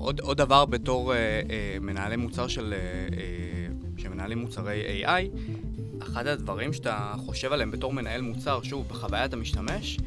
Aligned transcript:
עוד, 0.00 0.20
עוד 0.20 0.36
דבר 0.36 0.64
בתור 0.64 1.14
אה, 1.14 1.18
אה, 1.18 1.76
מנהלי 1.80 2.16
מוצר 2.16 2.48
של, 2.48 2.74
אה, 2.76 2.78
אה, 3.18 3.66
שמנהלים 3.96 4.38
מוצרי 4.38 5.04
AI, 5.04 5.38
אחד 6.02 6.26
הדברים 6.26 6.72
שאתה 6.72 7.14
חושב 7.16 7.52
עליהם 7.52 7.70
בתור 7.70 7.92
מנהל 7.92 8.20
מוצר, 8.20 8.62
שוב, 8.62 8.88
בחוויית 8.88 9.32
המשתמש, 9.32 9.98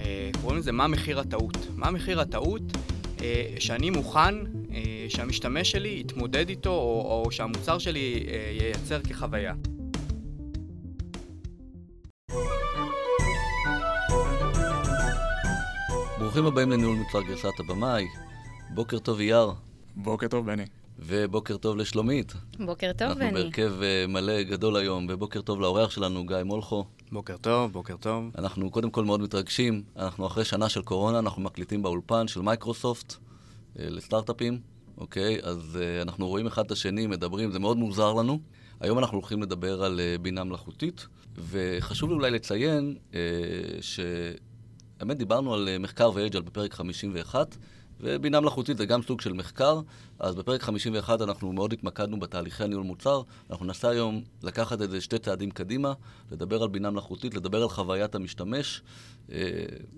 אה, 0.00 0.30
קוראים 0.40 0.58
לזה 0.58 0.72
מה 0.72 0.86
מחיר 0.86 1.20
הטעות. 1.20 1.56
מה 1.76 1.90
מחיר 1.90 2.20
הטעות 2.20 2.62
אה, 3.22 3.44
שאני 3.58 3.90
מוכן 3.90 4.34
אה, 4.72 5.06
שהמשתמש 5.08 5.70
שלי 5.70 6.00
יתמודד 6.00 6.48
איתו, 6.48 6.70
או, 6.70 7.22
או 7.24 7.30
שהמוצר 7.30 7.78
שלי 7.78 8.26
אה, 8.28 8.66
ייצר 8.66 9.00
כחוויה. 9.00 9.54
ברוכים 16.18 16.46
הבאים 16.46 16.70
לניהול 16.70 16.96
מוצר 16.96 17.22
גרסת 17.22 17.60
הבמאי. 17.60 18.04
בוקר 18.74 18.98
טוב 18.98 19.18
איה. 19.18 19.50
בוקר 19.96 20.28
טוב, 20.28 20.46
בני. 20.46 20.64
ובוקר 20.98 21.56
טוב 21.56 21.76
לשלומית. 21.76 22.32
בוקר 22.58 22.90
טוב, 22.98 23.12
בני. 23.12 23.24
אנחנו 23.24 23.38
בהרכב 23.38 23.72
uh, 23.80 24.10
מלא 24.10 24.42
גדול 24.42 24.76
היום, 24.76 25.06
ובוקר 25.10 25.40
טוב 25.40 25.60
לאורח 25.60 25.90
שלנו, 25.90 26.26
גיא 26.26 26.36
מולכו. 26.44 26.84
בוקר 27.12 27.36
טוב, 27.36 27.72
בוקר 27.72 27.96
טוב. 27.96 28.30
אנחנו 28.38 28.70
קודם 28.70 28.90
כל 28.90 29.04
מאוד 29.04 29.20
מתרגשים, 29.20 29.82
אנחנו 29.96 30.26
אחרי 30.26 30.44
שנה 30.44 30.68
של 30.68 30.82
קורונה, 30.82 31.18
אנחנו 31.18 31.42
מקליטים 31.42 31.82
באולפן 31.82 32.28
של 32.28 32.40
מייקרוסופט 32.40 33.12
uh, 33.12 33.16
לסטארט-אפים, 33.78 34.60
אוקיי? 34.98 35.38
אז 35.42 35.78
uh, 35.80 36.02
אנחנו 36.02 36.28
רואים 36.28 36.46
אחד 36.46 36.64
את 36.64 36.70
השני, 36.70 37.06
מדברים, 37.06 37.50
זה 37.50 37.58
מאוד 37.58 37.76
מוזר 37.76 38.12
לנו. 38.12 38.38
היום 38.80 38.98
אנחנו 38.98 39.18
הולכים 39.18 39.42
לדבר 39.42 39.84
על 39.84 40.00
uh, 40.00 40.22
בינה 40.22 40.44
מלאכותית, 40.44 41.06
וחשוב 41.50 42.10
לי 42.10 42.14
אולי 42.14 42.30
לציין 42.30 42.96
uh, 43.10 43.14
ש... 43.80 44.00
האמת, 45.00 45.18
דיברנו 45.18 45.54
על 45.54 45.68
מחקר 45.80 46.10
ואג'ל 46.14 46.40
בפרק 46.40 46.74
51, 46.74 47.56
ובינה 48.00 48.40
מלאכותית 48.40 48.76
זה 48.76 48.86
גם 48.86 49.02
סוג 49.02 49.20
של 49.20 49.32
מחקר, 49.32 49.80
אז 50.18 50.34
בפרק 50.34 50.62
51 50.62 51.22
אנחנו 51.22 51.52
מאוד 51.52 51.72
התמקדנו 51.72 52.20
בתהליכי 52.20 52.64
הניהול 52.64 52.82
מוצר. 52.82 53.22
אנחנו 53.50 53.66
ננסה 53.66 53.88
היום 53.88 54.22
לקחת 54.42 54.82
את 54.82 54.90
זה 54.90 55.00
שתי 55.00 55.18
צעדים 55.18 55.50
קדימה, 55.50 55.92
לדבר 56.32 56.62
על 56.62 56.68
בינה 56.68 56.90
מלאכותית, 56.90 57.34
לדבר 57.34 57.62
על 57.62 57.68
חוויית 57.68 58.14
המשתמש. 58.14 58.82
אה, 59.32 59.38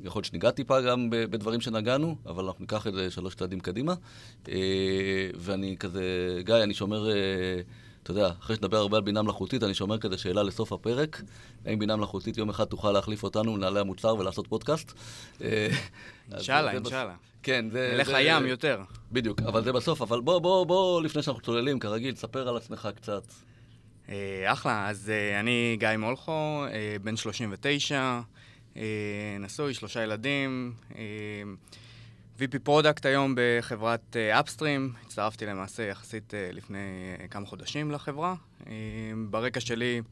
יכול 0.02 0.20
להיות 0.20 0.24
שניגע 0.24 0.50
טיפה 0.50 0.80
גם 0.80 1.08
בדברים 1.10 1.60
שנגענו, 1.60 2.16
אבל 2.26 2.44
אנחנו 2.44 2.60
ניקח 2.60 2.86
את 2.86 2.94
זה 2.94 3.10
שלוש 3.10 3.34
צעדים 3.34 3.60
קדימה. 3.60 3.94
אה, 4.48 5.30
ואני 5.34 5.76
כזה, 5.76 6.02
גיא, 6.44 6.54
אני 6.54 6.74
שומר... 6.74 7.10
אה, 7.10 7.60
אתה 8.02 8.10
יודע, 8.10 8.30
אחרי 8.40 8.56
שנדבר 8.56 8.76
הרבה 8.76 8.96
על 8.96 9.02
בינה 9.02 9.22
מלאכותית, 9.22 9.62
אני 9.62 9.74
שומר 9.74 9.98
כזה 9.98 10.18
שאלה 10.18 10.42
לסוף 10.42 10.72
הפרק. 10.72 11.22
האם 11.64 11.78
בינה 11.78 11.96
מלאכותית 11.96 12.38
יום 12.38 12.48
אחד 12.48 12.64
תוכל 12.64 12.92
להחליף 12.92 13.22
אותנו, 13.22 13.52
מנהלי 13.52 13.80
המוצר, 13.80 14.16
ולעשות 14.18 14.46
פודקאסט? 14.46 14.92
אינשאללה, 16.32 16.72
אינשאללה. 16.72 17.14
כן, 17.46 17.70
זה... 17.70 17.92
נלך 17.94 18.08
לים 18.08 18.46
יותר. 18.46 18.82
בדיוק, 19.12 19.40
אבל 19.42 19.64
זה 19.64 19.72
בסוף. 19.72 20.02
אבל 20.02 20.20
בוא, 20.20 20.38
בוא, 20.38 20.66
בוא, 20.66 21.02
לפני 21.02 21.22
שאנחנו 21.22 21.42
צוללים, 21.42 21.78
כרגיל, 21.78 22.14
תספר 22.14 22.48
על 22.48 22.56
עצמך 22.56 22.88
קצת. 22.96 23.22
אה, 24.08 24.52
אחלה, 24.52 24.88
אז 24.88 25.10
אה, 25.10 25.40
אני 25.40 25.76
גיא 25.80 25.88
מולכו, 25.98 26.64
אה, 26.72 26.96
בן 27.02 27.16
39, 27.16 28.20
נשוי, 29.40 29.74
שלושה 29.74 30.02
ילדים, 30.02 30.72
VP 32.38 32.58
product 32.62 33.06
היום 33.06 33.34
בחברת 33.36 34.16
Upstream, 34.16 34.92
הצטרפתי 35.04 35.46
למעשה 35.46 35.82
יחסית 35.82 36.34
לפני 36.52 36.78
כמה 37.30 37.46
חודשים 37.46 37.90
לחברה. 37.90 38.34
ברקע 39.30 39.60
שלי 39.60 40.02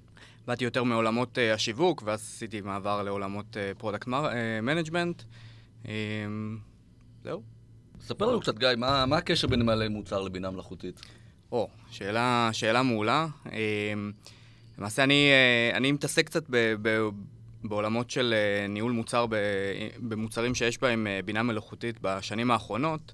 באתי 0.46 0.64
יותר 0.64 0.82
מעולמות 0.82 1.38
השיווק, 1.55 2.02
ואז 2.06 2.20
עשיתי 2.20 2.60
מעבר 2.60 3.02
לעולמות 3.02 3.56
product 3.78 4.08
management. 4.62 5.22
זהו. 7.25 7.42
ספר 8.00 8.27
לנו 8.27 8.41
קצת, 8.41 8.58
גיא, 8.58 8.69
מה, 8.77 9.06
מה 9.06 9.17
הקשר 9.17 9.48
בין 9.48 9.62
מנהלי 9.62 9.88
מוצר 9.89 10.22
לבינה 10.22 10.50
מלאכותית? 10.50 11.00
או, 11.53 11.69
שאלה, 11.91 12.50
שאלה 12.53 12.83
מעולה. 12.83 13.27
אמ, 13.47 14.12
למעשה, 14.78 15.05
אני, 15.05 15.30
אה, 15.30 15.77
אני 15.77 15.92
מתעסק 15.92 16.27
קצת 16.27 16.45
ב, 16.50 16.75
ב, 16.83 17.08
בעולמות 17.64 18.11
של 18.11 18.34
אה, 18.36 18.67
ניהול 18.67 18.92
מוצר 18.92 19.27
במוצרים 19.98 20.55
שיש 20.55 20.80
בהם 20.80 21.07
אה, 21.07 21.20
בינה 21.24 21.42
מלאכותית 21.42 21.96
בשנים 22.02 22.51
האחרונות. 22.51 23.13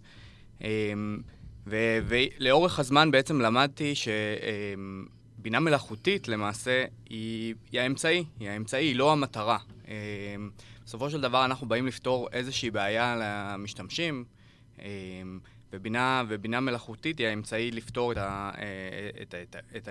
אמ, 0.61 1.21
ו, 1.67 1.77
ולאורך 2.05 2.79
הזמן 2.79 3.11
בעצם 3.11 3.41
למדתי 3.41 3.95
שבינה 3.95 5.59
אמ, 5.59 5.65
מלאכותית 5.65 6.29
למעשה 6.29 6.85
היא, 7.11 7.55
היא 7.73 7.81
האמצעי, 7.81 8.25
היא 8.41 8.49
האמצעי, 8.49 8.87
היא 8.87 8.97
לא 8.97 9.13
המטרה. 9.13 9.59
בסופו 10.91 11.11
של 11.11 11.21
דבר 11.21 11.45
אנחנו 11.45 11.69
באים 11.69 11.87
לפתור 11.87 12.29
איזושהי 12.33 12.71
בעיה 12.71 13.17
למשתמשים, 13.21 14.25
אמ, 14.79 15.41
ובינה, 15.73 16.23
ובינה 16.29 16.61
מלאכותית 16.61 17.19
היא 17.19 17.27
האמצעי 17.27 17.71
לפתור 17.71 18.13
את, 18.13 18.17
ה, 18.17 18.51
אה, 18.59 19.23
את, 19.23 19.35
את, 19.35 19.57
את, 19.77 19.89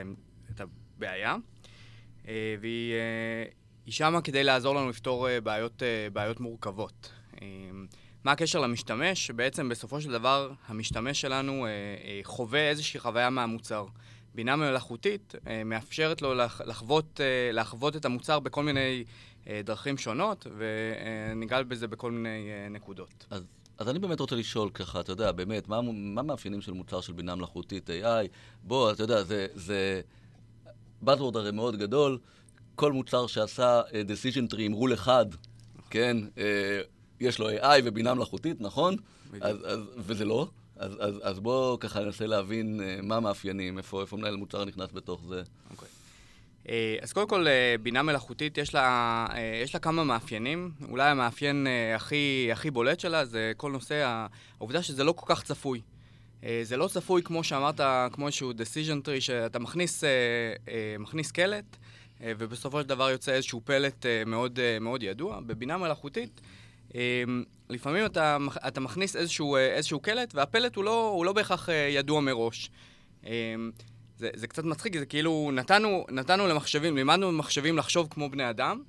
את 0.52 0.62
הבעיה, 0.62 1.36
אה, 2.28 2.56
והיא 2.62 2.94
אה, 2.94 3.92
שמה 3.92 4.22
כדי 4.22 4.44
לעזור 4.44 4.76
לנו 4.76 4.90
לפתור 4.90 5.28
בעיות, 5.44 5.84
בעיות 6.14 6.40
מורכבות. 6.40 7.12
אמ, 7.42 7.86
מה 8.24 8.32
הקשר 8.32 8.60
למשתמש? 8.60 9.32
בעצם 9.32 9.70
בסופו 9.70 10.02
של 10.02 10.12
דבר 10.12 10.52
המשתמש 10.68 11.22
שלנו 11.22 11.68
חווה 12.24 12.70
איזושהי 12.70 13.00
חוויה 13.00 13.30
מהמוצר. 13.30 13.86
בינה 14.36 14.56
מלאכותית 14.56 15.36
מאפשרת 15.66 16.22
לו 16.22 16.34
לחוות, 16.66 17.20
לחוות 17.54 17.96
את 17.96 18.06
המוצר 18.06 18.40
בכל 18.40 18.64
מיני 18.64 19.04
דרכים 19.48 19.98
שונות, 19.98 20.48
וניגע 20.58 21.64
בזה 21.64 21.88
בכל 21.88 22.12
מיני 22.12 22.50
אה, 22.50 22.70
נקודות. 22.70 23.26
אז, 23.30 23.44
אז 23.78 23.90
אני 23.90 24.00
באמת 24.00 24.20
רוצה 24.20 24.36
לשאול 24.36 24.70
ככה, 24.70 25.00
אתה 25.00 25.12
יודע, 25.12 25.32
באמת, 25.32 25.68
מה, 25.68 25.82
מה 25.92 26.22
המאפיינים 26.22 26.62
של 26.62 26.72
מוצר 26.72 27.02
של 27.02 27.14
בינה 27.14 27.36
מלאכותית 27.36 27.90
AI? 27.90 28.28
בוא, 28.64 28.92
אתה 28.92 29.04
יודע, 29.04 29.24
זה, 29.24 29.48
זה 29.56 30.02
Buzzword 31.06 31.36
הרי 31.38 31.52
מאוד 31.52 31.76
גדול, 31.76 32.18
כל 32.76 32.94
מוצר 32.94 33.28
שעשה 33.28 33.82
uh, 33.82 33.92
decision 33.92 34.54
tree 34.54 34.62
עם 34.62 34.72
רול 34.72 34.94
אחד, 34.94 35.26
כן, 35.90 36.18
uh, 36.36 36.40
יש 37.20 37.40
לו 37.40 37.50
AI 37.50 37.82
ובינה 37.84 38.14
מלאכותית, 38.14 38.62
נכון? 38.62 38.96
אז, 39.42 39.58
אז, 39.66 39.80
וזה 39.98 40.26
לא. 40.26 40.48
אז, 40.76 40.92
אז, 41.00 41.16
אז 41.24 41.40
בואו 41.40 41.80
ככה 41.80 42.00
ננסה 42.00 42.26
להבין 42.26 42.80
uh, 42.80 43.06
מה 43.06 43.16
המאפיינים, 43.16 43.78
איפה, 43.78 44.02
איפה 44.02 44.18
מנהל 44.18 44.36
מוצר 44.36 44.66
נכנס 44.66 44.90
בתוך 44.94 45.22
זה. 45.28 45.44
אוקיי. 45.72 45.88
Okay. 45.88 45.99
אה, 46.70 46.96
אז 47.02 47.14
קודם 47.14 47.28
כל, 47.28 47.48
אה, 47.48 47.76
בינה 47.82 48.04
מלאכותית, 48.04 48.58
יש 48.58 48.74
לה, 48.74 49.26
אה, 49.32 49.60
יש 49.64 49.74
לה 49.74 49.80
כמה 49.80 50.04
מאפיינים. 50.04 50.72
אולי 50.90 51.10
המאפיין 51.10 51.68
הכי, 51.96 52.50
הכי 52.52 52.72
בולט 52.72 53.00
שלה 53.00 53.26
זה 53.26 53.52
כל 53.58 53.72
נושא 53.72 54.26
העובדה 54.58 54.84
שזה 54.84 55.04
לא 55.04 55.12
כל 55.12 55.36
כך 55.36 55.44
צפוי. 55.44 55.82
זה 56.64 56.78
לא 56.78 56.88
צפוי, 56.88 57.24
כמו 57.24 57.44
שאמרת, 57.44 57.82
כמו 58.12 58.28
איזשהו 58.28 58.52
decision 58.52 59.06
tree, 59.06 59.22
שאתה 59.22 59.60
מכניס, 59.60 60.04
מכניס 61.00 61.32
קלט, 61.32 61.78
ובסופו 62.22 62.82
של 62.82 62.88
דבר 62.88 63.10
יוצא 63.10 63.32
איזשהו 63.32 63.62
פלט 63.66 64.06
מאוד, 64.26 64.60
מאוד 64.82 65.04
ידוע. 65.04 65.40
בבינה 65.40 65.78
מלאכותית, 65.78 66.42
לפעמים 67.70 68.06
אתה, 68.06 68.38
אתה 68.68 68.80
מכניס 68.80 69.16
איזשהו, 69.16 69.58
איזשהו 69.58 70.00
קלט, 70.00 70.36
והפלט 70.36 70.76
הוא 70.76 70.84
לא, 70.84 71.10
הוא 71.10 71.26
לא 71.26 71.34
בהכרח 71.34 71.70
ידוע 71.90 72.22
מראש. 72.22 72.70
זה, 74.20 74.30
זה 74.34 74.48
קצת 74.48 74.64
מצחיק, 74.64 74.98
זה 74.98 75.06
כאילו 75.06 75.52
נתנו, 75.54 76.06
נתנו 76.10 76.48
למחשבים, 76.48 76.96
לימדנו 76.96 77.32
למחשבים 77.32 77.78
לחשוב 77.78 78.08
כמו 78.12 78.30
בני 78.30 78.50
אדם, 78.50 78.82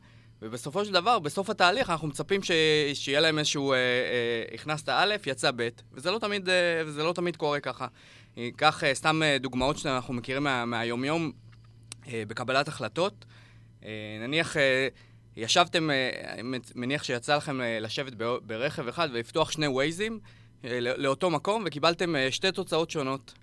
ובסופו 0.43 0.85
של 0.85 0.93
דבר, 0.93 1.19
בסוף 1.19 1.51
התהליך, 1.51 1.91
אנחנו 1.91 2.09
מצפים 2.09 2.43
ש... 2.43 2.51
שיהיה 2.95 3.21
להם 3.21 3.39
איזשהו, 3.39 3.73
אה, 3.73 3.77
אה, 3.77 4.55
הכנסת 4.55 4.89
א', 4.89 5.15
יצא 5.27 5.51
ב', 5.57 5.69
וזה 5.93 6.11
לא 6.11 6.19
תמיד, 6.19 6.49
אה, 6.49 6.83
וזה 6.87 7.03
לא 7.03 7.13
תמיד 7.13 7.37
קורה 7.37 7.61
ככה. 7.61 7.87
קח 8.57 8.85
אה, 8.85 8.95
סתם 8.95 9.23
אה, 9.23 9.39
דוגמאות 9.39 9.79
שאנחנו 9.79 10.15
מכירים 10.15 10.45
מה, 10.45 10.65
מהיומיום 10.65 11.33
אה, 12.09 12.23
בקבלת 12.29 12.69
החלטות. 12.69 13.25
אה, 13.85 13.91
נניח, 14.21 14.57
אה, 14.57 14.89
ישבתם, 15.37 15.91
אה, 15.91 16.41
מניח 16.75 17.03
שיצא 17.03 17.37
לכם 17.37 17.61
אה, 17.61 17.81
לשבת 17.81 18.13
ברכב 18.43 18.89
אחד 18.89 19.09
ולפתוח 19.13 19.51
שני 19.51 19.67
ווייזים 19.67 20.21
אה, 20.65 20.81
לאותו 20.81 21.31
מקום, 21.31 21.63
וקיבלתם 21.67 22.17
אה, 22.17 22.31
שתי 22.31 22.53
תוצאות 22.53 22.91
שונות. 22.91 23.35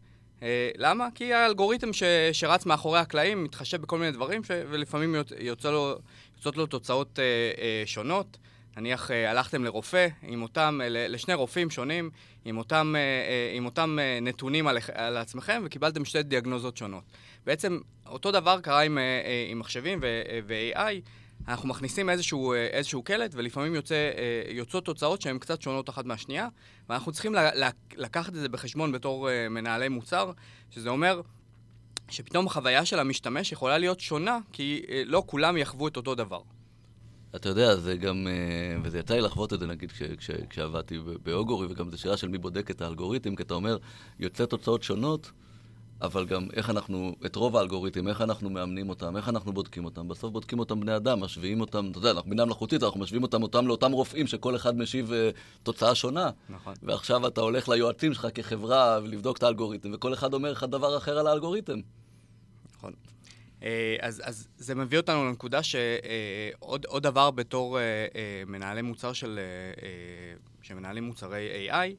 אה, 0.44 0.70
למה? 0.78 1.08
כי 1.16 1.34
האלגוריתם 1.34 1.94
ש, 1.94 2.04
שרץ 2.32 2.66
מאחורי 2.66 3.00
הקלעים 3.00 3.44
מתחשב 3.44 3.82
בכל 3.82 3.98
מיני 3.98 4.12
דברים, 4.12 4.44
ש, 4.44 4.52
ולפעמים 4.70 5.16
יוצא 5.40 5.72
לו, 5.72 5.96
יוצאות 6.38 6.58
לו 6.58 6.66
תוצאות 6.66 7.20
אה, 7.20 7.24
אה, 7.62 7.84
שונות. 7.86 8.38
נניח 8.78 9.12
אה, 9.12 9.32
הלכתם 9.32 9.64
לרופא, 9.64 10.08
עם 10.22 10.42
אותם, 10.42 10.80
אה, 10.84 10.88
לשני 10.90 11.34
רופאים 11.34 11.70
שונים, 11.70 12.10
עם 12.46 12.58
אותם, 12.58 12.94
אה, 12.96 13.02
אה, 13.02 13.52
עם 13.58 13.66
אותם 13.66 13.98
אה, 14.00 14.20
נתונים 14.22 14.68
על, 14.68 14.78
על 14.94 15.18
עצמכם, 15.18 15.62
וקיבלתם 15.66 16.06
שתי 16.06 16.24
דיאגנוזות 16.24 16.78
שונות. 16.78 17.04
בעצם 17.46 17.80
אותו 18.06 18.32
דבר 18.32 18.62
קרה 18.62 18.82
עם, 18.82 18.98
אה, 18.98 19.04
אה 19.04 19.48
עם 19.50 19.60
מחשבים 19.60 20.00
ו-AI. 20.02 20.78
אה, 20.78 21.00
אנחנו 21.48 21.70
מכניסים 21.70 22.10
איזשהו, 22.10 22.54
אה, 22.54 22.68
איזשהו 22.68 23.04
קלט, 23.04 23.32
ולפעמים 23.34 23.76
יוצא, 23.76 23.96
אה, 23.96 24.52
יוצאות 24.52 24.86
תוצאות 24.86 25.22
שהן 25.22 25.40
קצת 25.40 25.62
שונות 25.62 25.90
אחת 25.90 26.06
מהשנייה, 26.06 26.48
ואנחנו 26.90 27.12
צריכים 27.12 27.36
לקחת 27.98 28.30
את 28.30 28.40
זה 28.40 28.50
בחשבון 28.50 28.92
בתור 28.92 29.30
אה, 29.30 29.50
מנהלי 29.50 29.90
מוצר, 29.90 30.32
שזה 30.70 30.90
אומר 30.90 31.22
שפתאום 32.10 32.48
החוויה 32.48 32.86
של 32.86 33.00
המשתמש 33.00 33.52
יכולה 33.52 33.78
להיות 33.78 34.00
שונה, 34.00 34.40
כי 34.54 34.86
לא 35.06 35.24
כולם 35.26 35.58
יחוו 35.58 35.88
את 35.88 35.98
אותו 35.98 36.16
דבר. 36.16 36.42
אתה 37.36 37.50
יודע, 37.50 37.76
זה 37.76 37.98
גם, 37.98 38.28
וזה 38.84 39.00
יצא 39.00 39.14
לי 39.14 39.22
לחוות 39.22 39.54
את 39.54 39.60
זה, 39.60 39.68
נגיד, 39.68 39.92
כש, 39.92 40.04
כש, 40.04 40.32
כשעבדתי 40.50 41.00
באוגורי, 41.24 41.68
וגם 41.70 41.90
זו 41.90 41.98
שאלה 41.98 42.18
של 42.18 42.28
מי 42.28 42.38
בודק 42.38 42.72
את 42.72 42.82
האלגוריתם, 42.82 43.36
כי 43.36 43.44
אתה 43.44 43.54
אומר, 43.54 43.78
יוצא 44.20 44.46
תוצאות 44.46 44.84
שונות, 44.84 45.32
אבל 46.02 46.26
גם 46.26 46.48
איך 46.54 46.70
אנחנו, 46.70 47.16
את 47.26 47.36
רוב 47.36 47.58
האלגוריתמים, 47.58 48.08
איך 48.08 48.22
אנחנו 48.22 48.50
מאמנים 48.50 48.90
אותם, 48.90 49.18
איך 49.18 49.30
אנחנו 49.30 49.54
בודקים 49.54 49.86
אותם. 49.86 50.08
בסוף 50.08 50.32
בודקים 50.32 50.60
אותם 50.60 50.80
בני 50.80 50.96
אדם, 50.96 51.20
משווים 51.20 51.62
אותם, 51.62 51.92
אתה 51.92 51.98
יודע, 51.98 52.12
אנחנו 52.12 52.30
בינה 52.30 52.46
מלאכותית, 52.46 52.84
אנחנו 52.84 53.00
משווים 53.00 53.24
אותם, 53.24 53.44
אותם 53.44 53.68
לאותם 53.68 53.92
רופאים 53.92 54.28
שכל 54.28 54.56
אחד 54.56 54.78
משיב 54.78 55.10
uh, 55.10 55.14
תוצאה 55.64 55.96
שונה. 55.96 56.30
נכון. 56.50 56.74
ועכשיו 56.84 57.28
אתה 57.28 57.42
הולך 57.42 57.70
ליועצים 57.70 58.14
שלך 58.14 58.28
כחברה 58.34 59.00
ולבדוק 59.04 59.38
את 59.38 59.44
האלגוריתם, 59.44 59.90
וכל 59.94 60.14
אחד 60.14 60.34
אומר 60.34 60.52
לך 60.52 60.64
דבר 60.64 60.98
אחר 60.98 61.18
על 61.18 61.28
האלגוריתם. 61.28 61.80
נכון. 62.78 62.94
אה, 63.64 63.96
אז, 64.02 64.22
אז 64.26 64.48
זה 64.58 64.76
מביא 64.76 64.98
אותנו 64.98 65.26
לנקודה 65.26 65.64
שעוד 65.64 66.86
אה, 66.94 67.00
דבר 67.00 67.32
בתור 67.32 67.78
מנהלי 68.48 68.82
מוצר 68.82 69.14
של, 69.14 69.40
שמנהלים 70.62 71.04
מוצרי 71.04 71.70
AI, 71.70 71.96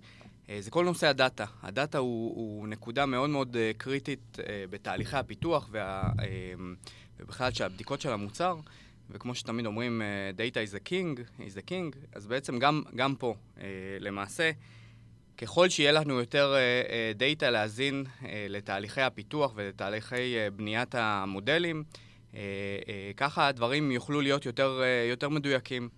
זה 0.61 0.71
כל 0.71 0.85
נושא 0.85 1.06
הדאטה. 1.06 1.45
הדאטה 1.62 1.99
הוא, 1.99 2.37
הוא 2.37 2.69
נקודה 2.69 3.06
מאוד 3.06 3.31
מאוד 3.31 3.56
אה, 3.56 3.71
קריטית 3.79 4.39
אה, 4.39 4.65
בתהליכי 4.71 5.17
הפיתוח 5.17 5.69
וה, 5.71 6.12
ובכלל 7.21 7.53
של 7.53 7.65
הבדיקות 7.65 8.00
של 8.00 8.12
המוצר, 8.12 8.56
וכמו 9.11 9.35
שתמיד 9.35 9.67
אומרים, 9.67 10.03
Data 10.37 10.71
is 10.71 10.75
a 10.75 10.89
king, 10.89 11.41
is 11.41 11.56
a 11.56 11.71
king, 11.71 11.97
אז 12.12 12.27
בעצם 12.27 12.59
גם, 12.59 12.83
גם 12.97 13.15
פה, 13.15 13.35
למעשה, 14.00 14.50
ככל 15.39 15.69
שיהיה 15.69 15.93
לנו 15.93 16.21
יותר 16.21 16.55
דאטה 17.15 17.50
להזין 17.50 18.05
לתהליכי 18.49 19.00
הפיתוח 19.00 19.53
ולתהליכי 19.55 20.35
בניית 20.56 20.95
המודלים, 20.95 21.85
ככה 23.17 23.49
הדברים 23.49 23.91
יוכלו 23.91 24.21
להיות 24.21 24.47
יותר, 24.47 24.83
יותר 25.11 25.29
מדויקים. 25.29 25.89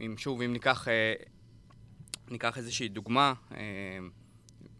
אם 0.00 0.14
שוב, 0.16 0.42
אם 0.42 0.52
ניקח 0.52 0.88
ניקח 2.30 2.58
איזושהי 2.58 2.88
דוגמה 2.88 3.32
אה, 3.56 3.58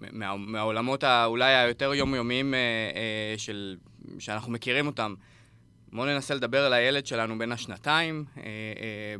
מה, 0.01 0.37
מהעולמות 0.37 1.05
האולי 1.05 1.55
היותר 1.55 1.95
יומיומיים 1.95 2.55
אה, 2.55 2.59
אה, 2.59 3.39
של, 3.39 3.77
שאנחנו 4.19 4.53
מכירים 4.53 4.87
אותם. 4.87 5.15
בואו 5.93 6.07
ננסה 6.07 6.35
לדבר 6.35 6.65
על 6.65 6.73
הילד 6.73 7.07
שלנו 7.07 7.39
בין 7.39 7.53
השנתיים 7.53 8.25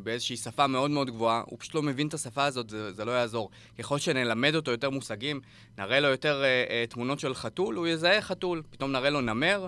באיזושהי 0.03 0.37
שפה 0.37 0.67
מאוד 0.67 0.91
מאוד 0.91 1.09
גבוהה. 1.09 1.43
הוא 1.45 1.59
פשוט 1.59 1.75
לא 1.75 1.83
מבין 1.83 2.07
את 2.07 2.13
השפה 2.13 2.45
הזאת, 2.45 2.69
זה, 2.69 2.91
זה 2.91 3.05
לא 3.05 3.11
יעזור. 3.11 3.49
ככל 3.79 3.97
שנלמד 3.97 4.55
אותו 4.55 4.71
יותר 4.71 4.89
מושגים, 4.89 5.41
נראה 5.77 5.99
לו 5.99 6.07
יותר 6.07 6.43
תמונות 6.89 7.19
של 7.19 7.33
חתול, 7.33 7.75
הוא 7.75 7.87
יזהה 7.87 8.21
חתול. 8.21 8.61
פתאום 8.69 8.91
נראה 8.91 9.09
לו 9.09 9.21
נמר, 9.21 9.67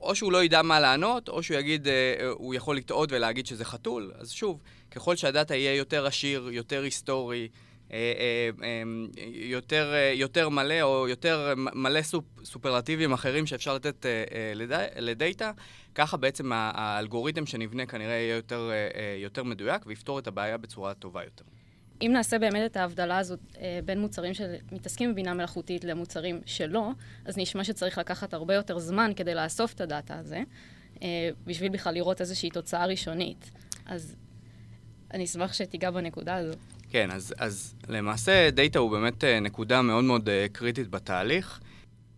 או 0.00 0.14
שהוא 0.14 0.32
לא 0.32 0.44
ידע 0.44 0.62
מה 0.62 0.80
לענות, 0.80 1.28
או 1.28 1.42
שהוא 1.42 1.56
יגיד, 1.56 1.88
אה, 1.88 2.28
הוא 2.32 2.54
יכול 2.54 2.76
לטעות 2.76 3.12
ולהגיד 3.12 3.46
שזה 3.46 3.64
חתול. 3.64 4.12
אז 4.18 4.30
שוב, 4.30 4.60
ככל 4.90 5.16
שהדאטה 5.16 5.54
יהיה 5.54 5.74
יותר 5.74 6.06
עשיר, 6.06 6.48
יותר 6.52 6.82
היסטורי, 6.82 7.48
אה, 7.92 8.12
אה, 8.62 8.82
יותר, 9.32 9.94
יותר 10.14 10.48
מלא, 10.48 10.82
או 10.82 11.08
יותר 11.08 11.54
מלא 11.56 12.02
סופ, 12.02 12.24
סופרלטיבים 12.44 13.12
אחרים 13.12 13.46
שאפשר 13.46 13.74
לתת 13.74 14.06
לדאטה, 14.96 15.52
ככה 15.94 16.16
בעצם 16.16 16.52
האלגוריתם 16.52 17.46
שנבנה 17.46 17.86
כנראה 17.86 18.14
יהיה 18.14 18.36
יותר, 18.36 18.70
יותר 19.18 19.42
מדויק 19.42 19.82
ויפתור 19.86 20.18
את 20.18 20.26
הבעיה 20.26 20.58
בצורה 20.58 20.94
טובה 20.94 21.24
יותר. 21.24 21.44
אם 22.02 22.10
נעשה 22.12 22.38
באמת 22.38 22.70
את 22.70 22.76
ההבדלה 22.76 23.18
הזאת 23.18 23.40
אה, 23.60 23.80
בין 23.84 24.00
מוצרים 24.00 24.34
שמתעסקים 24.34 25.12
בבינה 25.12 25.34
מלאכותית 25.34 25.84
למוצרים 25.84 26.40
שלא, 26.46 26.90
אז 27.24 27.38
נשמע 27.38 27.64
שצריך 27.64 27.98
לקחת 27.98 28.34
הרבה 28.34 28.54
יותר 28.54 28.78
זמן 28.78 29.12
כדי 29.16 29.34
לאסוף 29.34 29.72
את 29.72 29.80
ה 29.80 29.88
data 29.88 30.18
הזה, 30.18 30.42
אה, 31.02 31.30
בשביל 31.46 31.72
בכלל 31.72 31.94
לראות 31.94 32.20
איזושהי 32.20 32.50
תוצאה 32.50 32.86
ראשונית. 32.86 33.50
אז 33.86 34.16
אני 35.14 35.24
אשמח 35.24 35.52
שתיגע 35.52 35.90
בנקודה 35.90 36.36
הזו. 36.36 36.54
כן, 36.90 37.10
אז, 37.10 37.34
אז 37.38 37.74
למעשה 37.88 38.50
data 38.50 38.78
הוא 38.78 38.90
באמת 38.90 39.24
אה, 39.24 39.40
נקודה 39.40 39.82
מאוד 39.82 40.04
מאוד 40.04 40.28
קריטית 40.52 40.88
בתהליך. 40.88 41.60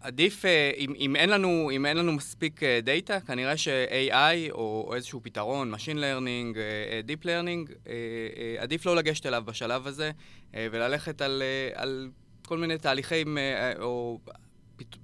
עדיף, 0.05 0.45
אה, 0.45 0.71
אם, 0.77 0.95
אם, 0.99 1.17
אין 1.17 1.31
לנו, 1.31 1.71
אם 1.71 1.87
אין 1.87 1.97
לנו 1.97 2.12
מספיק 2.12 2.61
data, 2.82 3.20
כנראה 3.21 3.56
ש-AI 3.56 4.51
או, 4.51 4.85
או 4.89 4.95
איזשהו 4.95 5.21
פתרון, 5.23 5.75
Machine 5.75 5.97
Learning, 5.97 6.59
אה, 6.59 7.01
Deep 7.06 7.25
Learning, 7.25 7.73
אה, 7.89 8.62
עדיף 8.62 8.87
לא 8.87 8.97
לגשת 8.97 9.27
אליו 9.27 9.43
בשלב 9.47 9.87
הזה 9.87 10.11
וללכת 10.55 11.23
על, 11.23 11.43
על 11.75 12.11
כל 12.47 12.59
מיני 12.59 12.79
תהליכים 12.79 13.39
או 13.81 14.21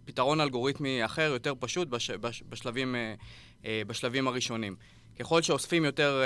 פתרון 0.04 0.40
אלגוריתמי 0.40 1.04
אחר, 1.04 1.30
יותר 1.32 1.52
פשוט, 1.60 1.88
בש, 1.88 2.10
בש, 2.10 2.42
בשלבים, 2.48 2.94
בשלבים 3.64 4.28
הראשונים. 4.28 4.76
ככל 5.20 5.42
שאוספים 5.42 5.84
יותר 5.84 6.22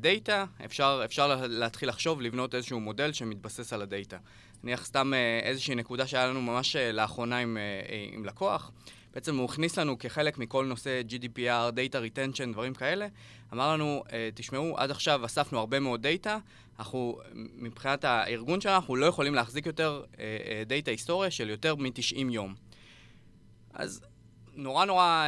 דאטה, 0.00 0.44
אפשר, 0.64 1.02
אפשר 1.04 1.46
להתחיל 1.48 1.88
לחשוב, 1.88 2.20
לבנות 2.20 2.54
איזשהו 2.54 2.80
מודל 2.80 3.12
שמתבסס 3.12 3.72
על 3.72 3.82
הדאטה. 3.82 4.18
נניח 4.64 4.84
סתם 4.84 5.14
אה, 5.14 5.40
איזושהי 5.42 5.74
נקודה 5.74 6.06
שהיה 6.06 6.26
לנו 6.26 6.42
ממש 6.42 6.76
אה, 6.76 6.92
לאחרונה 6.92 7.38
עם, 7.38 7.56
אה, 7.56 8.06
עם 8.12 8.24
לקוח. 8.24 8.72
בעצם 9.14 9.36
הוא 9.36 9.44
הכניס 9.44 9.78
לנו 9.78 9.98
כחלק 9.98 10.38
מכל 10.38 10.66
נושא 10.66 11.02
GDPR, 11.08 11.72
Data 11.74 11.94
Retention, 11.94 12.52
דברים 12.52 12.74
כאלה. 12.74 13.06
אמר 13.52 13.72
לנו, 13.72 14.04
תשמעו, 14.34 14.78
עד 14.78 14.90
עכשיו 14.90 15.26
אספנו 15.26 15.58
הרבה 15.58 15.80
מאוד 15.80 16.02
data, 16.02 16.38
אנחנו, 16.78 17.18
מבחינת 17.34 18.04
הארגון 18.04 18.60
שלנו, 18.60 18.76
אנחנו 18.76 18.96
לא 18.96 19.06
יכולים 19.06 19.34
להחזיק 19.34 19.66
יותר 19.66 20.04
data 20.66 20.90
היסטוריה 20.90 21.30
של 21.30 21.50
יותר 21.50 21.74
מ-90 21.74 22.16
יום. 22.30 22.54
אז 23.74 24.04
נורא 24.54 24.84
נורא... 24.84 25.26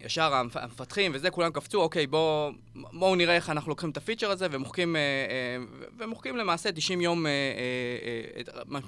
ישר 0.00 0.34
המפתחים 0.34 1.12
וזה, 1.14 1.30
כולם 1.30 1.52
קפצו, 1.52 1.82
אוקיי, 1.82 2.06
בואו 2.06 2.50
בוא 2.74 3.16
נראה 3.16 3.34
איך 3.34 3.50
אנחנו 3.50 3.68
לוקחים 3.70 3.90
את 3.90 3.96
ה 3.96 4.00
feature 4.00 4.30
הזה 4.30 4.46
ומוחקים, 4.50 4.96
אה, 4.96 5.00
אה, 5.00 5.64
ומוחקים 5.98 6.36
למעשה 6.36 6.72
90 6.72 7.00
יום, 7.00 7.26
אה, 7.26 7.32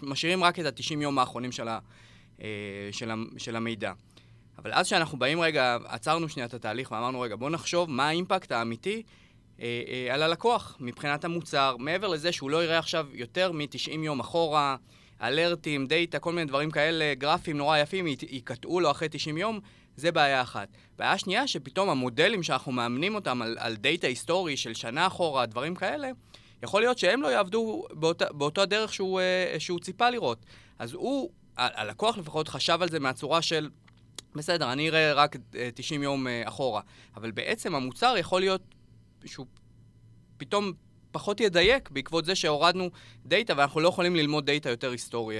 משאירים 0.03 0.45
רק 0.45 0.61
את 0.61 0.65
ה-90 0.65 1.03
יום 1.03 1.19
האחרונים 1.19 1.53
של, 1.53 1.69
ה, 1.69 1.79
של, 2.93 3.11
ה, 3.11 3.15
של 3.39 3.57
המידע. 3.57 3.93
אבל 4.59 4.73
אז 4.73 4.87
כשאנחנו 4.87 5.19
באים 5.19 5.41
רגע, 5.41 5.77
עצרנו 5.85 6.29
שנייה 6.29 6.47
את 6.47 6.55
התהליך 6.55 6.91
ואמרנו, 6.91 7.21
רגע, 7.21 7.37
בואו 7.37 7.51
נחשוב 7.51 7.91
מה 7.91 8.09
ה 8.09 8.15
impact 8.15 8.53
האמיתי 8.53 9.03
על 10.11 10.23
הלקוח 10.23 10.77
מבחינת 10.81 11.25
המוצר, 11.25 11.77
מעבר 11.79 12.09
לזה 12.09 12.33
שהוא 12.33 12.51
לא 12.51 12.65
יראה 12.65 12.79
עכשיו 12.79 13.07
יותר 13.13 13.53
מ-90 13.53 13.91
יום 13.91 14.21
אחורה, 14.21 14.77
אלרטים, 15.23 15.87
data, 15.87 16.19
כל 16.19 16.33
מיני 16.33 16.47
דברים 16.47 16.71
כאלה, 16.71 17.15
גרפים 17.15 17.57
נורא 17.57 17.79
יפים, 17.79 18.07
ייקטעו 18.07 18.81
לו 18.81 18.91
אחרי 18.91 19.09
90 19.09 19.39
יום, 19.39 19.61
זה 20.01 20.13
בעיה 20.13 20.43
אחת. 20.43 20.69
בעיה 20.99 21.19
שנייה, 21.19 21.47
שפתאום 21.47 21.89
המודלים 21.91 22.43
שאנחנו 22.43 22.73
מאמנים 22.73 23.15
אותם 23.15 23.43
על, 23.43 23.57
על 23.59 23.77
data 23.77 24.07
היסטורי 24.07 24.57
של 24.57 24.75
שנה 24.75 25.07
אחורה, 25.07 25.47
דברים 25.47 25.75
כאלה, 25.75 26.11
יכול 26.63 26.83
להיות 26.83 26.99
שהם 26.99 27.23
לא 27.23 27.29
יעבדו 27.29 27.85
באות, 27.93 28.23
באותו 28.31 28.63
הדרך 28.63 28.95
שהוא, 28.95 29.21
אה, 29.21 29.57
שהוא 29.59 29.81
ציפה 29.81 30.11
לראות. 30.11 30.47
אז 30.79 30.93
הוא, 30.93 31.31
הלקוח 31.57 32.19
לפחות 32.19 32.49
חשב 32.49 32.79
על 32.83 32.89
זה 32.89 33.01
מהצורה 33.01 33.43
של, 33.43 33.69
בסדר, 34.35 34.73
אני 34.73 34.89
אראה 34.89 35.13
רק 35.13 35.37
90 35.75 36.01
אה, 36.01 36.05
יום 36.05 36.27
אה, 36.27 36.43
אחורה. 36.45 36.81
אבל 37.17 37.31
בעצם 37.31 37.75
המוצר 37.75 38.15
יכול 38.19 38.41
להיות 38.41 38.63
שהוא 39.25 39.47
פתאום 40.37 40.73
פחות 41.13 41.41
ידייק 41.41 41.91
בעקבות 41.91 42.25
זה 42.25 42.35
שהורדנו 42.35 42.91
data, 43.27 43.55
ואנחנו 43.57 43.81
לא 43.81 43.89
יכולים 43.89 44.17
ללמוד 44.17 44.47
data 44.47 44.71
יותר 44.71 44.91
היסטורי 44.91 45.37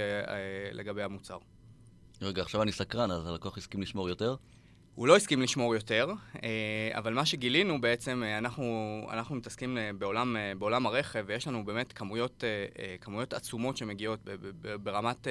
לגבי 0.71 1.03
המוצר. 1.03 1.37
רגע, 2.21 2.41
עכשיו 2.41 2.61
אני 2.61 2.71
סקרן, 2.71 3.11
אז 3.11 3.27
הלקוח 3.27 3.57
הסכים 3.57 3.81
לשמור 3.81 4.09
יותר? 4.09 4.35
הוא 4.95 5.07
לא 5.07 5.15
הסכים 5.15 5.41
לשמור 5.41 5.75
יותר, 5.75 6.07
אה, 6.43 6.49
אבל 6.93 7.13
מה 7.13 7.25
שגילינו 7.25 7.81
בעצם, 7.81 8.23
אה, 8.25 8.37
אנחנו, 8.37 9.07
אנחנו 9.11 9.35
מתעסקים 9.35 9.77
אה, 9.77 9.89
בעולם, 9.97 10.35
בעולם 10.57 10.85
הרכב, 10.85 11.23
ויש 11.27 11.47
לנו 11.47 11.65
באמת 11.65 11.93
כמויות, 11.93 12.43
כמויות 13.01 13.33
עצומות 13.33 13.77
שמגיעות 13.77 14.19
ברמת 14.83 15.27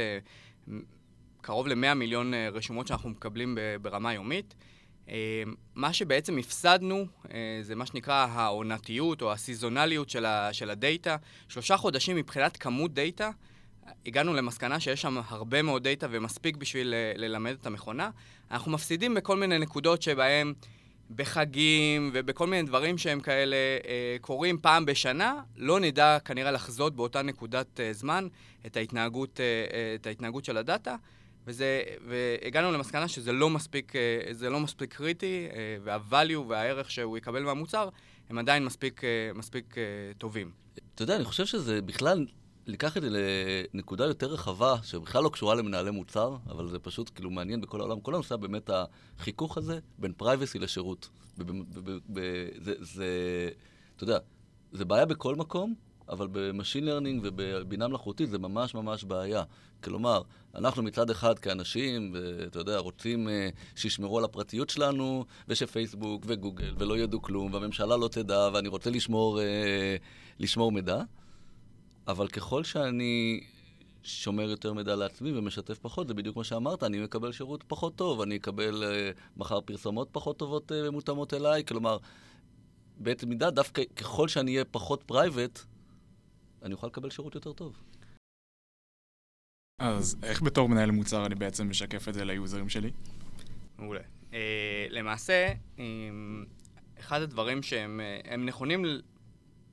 קרוב 1.40 1.66
ל-100 1.66 1.94
מיליון 1.94 2.34
רשומות 2.52 2.86
שאנחנו 2.86 3.10
מקבלים 3.10 3.58
ברמה 3.82 4.14
יומית. 4.14 4.54
מה 5.74 5.92
שבעצם 5.92 6.38
הפסדנו 6.38 7.06
זה 7.62 7.74
מה 7.74 7.86
שנקרא 7.86 8.26
העונתיות 8.30 9.22
או 9.22 9.32
הסיזונליות 9.32 10.10
של 10.52 10.70
ה 10.70 10.78
data. 10.78 11.16
שלושה 11.48 11.76
חודשים 11.76 12.16
מבחינת 12.16 12.56
כמות 12.56 12.94
data 12.94 13.30
הגענו 14.06 14.34
למסקנה 14.34 14.80
שיש 14.80 15.02
שם 15.02 15.20
הרבה 15.28 15.62
מאוד 15.62 15.82
data 15.82 16.06
ומספיק 16.10 16.56
בשביל 16.56 16.94
אה, 16.94 17.12
ללמד 17.16 17.56
את 17.60 17.66
המכונה. 17.66 18.10
אנחנו 18.50 18.72
מפסידים 18.72 19.14
בכל 19.14 19.36
מיני 19.36 19.58
נקודות 19.58 20.02
שבהם 20.02 20.54
בחגים 21.16 22.10
ובכל 22.14 22.46
מיני 22.46 22.62
דברים 22.62 22.98
שהם 22.98 23.20
כאלה 23.20 23.56
אה, 23.56 24.16
קורים 24.20 24.58
פעם 24.58 24.86
בשנה, 24.86 25.34
לא 25.56 25.80
נדע 25.80 26.18
כנראה 26.24 26.50
לחזות 26.50 26.96
באותה 26.96 27.22
נקודת 27.22 27.80
אה, 27.80 27.92
זמן 27.92 28.28
את 28.66 28.76
ההתנהגות, 28.76 29.40
את 30.00 30.06
ההתנהגות 30.06 30.44
של 30.44 30.56
הדאטה. 30.56 30.96
וזה, 31.46 31.82
והגענו 32.08 32.72
למסקנה 32.72 33.08
שזה 33.08 33.32
לא 33.32 33.50
מספיק, 33.50 33.92
לא 34.40 34.60
מספיק 34.60 34.94
קריטי, 34.94 35.48
וה-value 35.84 36.38
והערך 36.48 36.90
שהוא 36.90 37.18
יקבל 37.18 37.42
מהמוצר 37.42 37.88
הם 38.30 38.38
עדיין 38.38 38.64
מספיק, 38.64 39.02
מספיק 39.34 39.74
טובים. 40.18 40.50
אתה 40.94 41.02
יודע, 41.02 41.16
אני 41.16 41.24
חושב 41.24 41.46
שזה 41.46 41.82
בכלל 41.82 42.26
ניקח 42.70 42.96
את 42.96 43.02
זה 43.02 43.08
לנקודה 43.74 44.04
יותר 44.04 44.26
רחבה, 44.26 44.76
שבכלל 44.82 45.24
לא 45.24 45.28
קשורה 45.28 45.54
למנהלי 45.54 45.90
מוצר, 45.90 46.36
אבל 46.50 46.68
זה 46.68 46.78
פשוט 46.78 47.10
כאילו 47.14 47.30
מעניין 47.30 47.60
בכל 47.60 47.80
העולם. 47.80 48.00
כל 48.00 48.14
הנושא 48.14 48.36
באמת 48.36 48.70
החיכוך 49.18 49.58
הזה 49.58 49.78
בין 49.98 50.12
פרייבסי 50.12 50.58
לשירות. 50.58 51.08
זה, 51.36 52.74
זה, 52.80 53.06
אתה 53.96 54.04
יודע, 54.04 54.18
זה 54.72 54.84
בעיה 54.84 55.06
בכל 55.06 55.36
מקום, 55.36 55.74
אבל 56.08 56.28
ב 56.32 56.39
machine 56.39 56.84
learning 56.84 57.20
ובבינה 57.24 57.88
מלאכותית 57.88 58.30
זה 58.30 58.38
ממש 58.38 58.74
ממש 58.74 59.04
בעיה. 59.04 59.42
כלומר, 59.84 60.22
אנחנו 60.54 60.82
מצד 60.82 61.10
אחד 61.10 61.38
כאנשים, 61.38 62.14
ואתה 62.14 62.58
יודע, 62.58 62.78
רוצים 62.78 63.28
uh, 63.28 63.30
שישמרו 63.76 64.18
על 64.18 64.24
הפרטיות 64.24 64.70
שלנו, 64.70 65.24
ושפייסבוק 65.48 66.22
וגוגל 66.26 66.74
ולא 66.78 66.98
ידעו 66.98 67.22
כלום, 67.22 67.54
והממשלה 67.54 67.96
לא 67.96 68.08
תדע, 68.08 68.48
ואני 68.52 68.68
רוצה 68.68 68.90
לשמור, 68.90 69.38
uh, 69.38 69.42
לשמור 70.38 70.72
מידע. 70.72 71.02
אבל 72.10 72.28
ככל 72.28 72.64
שאני 72.64 73.40
שומר 74.02 74.50
יותר 74.50 74.72
מידע 74.72 74.96
לעצמי 74.96 75.32
ומשתף 75.38 75.78
פחות, 75.78 76.08
זה 76.08 76.14
בדיוק 76.14 76.36
מה 76.36 76.44
שאמרת, 76.44 76.82
אני 76.82 77.00
מקבל 77.00 77.32
שירות 77.32 77.64
פחות 77.66 77.96
טוב, 77.96 78.20
אני 78.20 78.36
אקבל 78.36 78.82
uh, 78.82 79.20
מחר 79.36 79.60
פרסומות 79.60 80.08
פחות 80.12 80.38
טובות 80.38 80.72
ומותאמות 80.74 81.32
uh, 81.32 81.36
אליי, 81.36 81.64
כלומר, 81.64 81.98
באותה 82.96 83.24
מידה, 83.24 83.50
דווקא 83.50 83.82
ככל 83.96 84.28
שאני 84.28 84.52
אהיה 84.52 84.64
פחות 84.64 85.02
private, 85.02 85.60
אני 86.62 86.74
אוכל 86.74 86.86
לקבל 86.86 87.10
שירות 87.10 87.34
יותר 87.34 87.52
טוב. 87.52 87.76
אז 89.78 90.16
איך 90.22 90.42
בתור 90.42 90.68
מנהל 90.68 90.90
מוצר 90.90 91.26
אני 91.26 91.34
בעצם 91.34 91.70
משקף 91.70 92.08
את 92.08 92.14
זה 92.14 92.24
ליוזרים 92.24 92.68
שלי? 92.68 92.90
מעולה. 93.78 94.00
Uh, 94.30 94.34
למעשה, 94.90 95.52
um, 95.76 95.80
אחד 97.00 97.22
הדברים 97.22 97.62
שהם 97.62 98.00
uh, 98.24 98.36
נכונים 98.36 98.84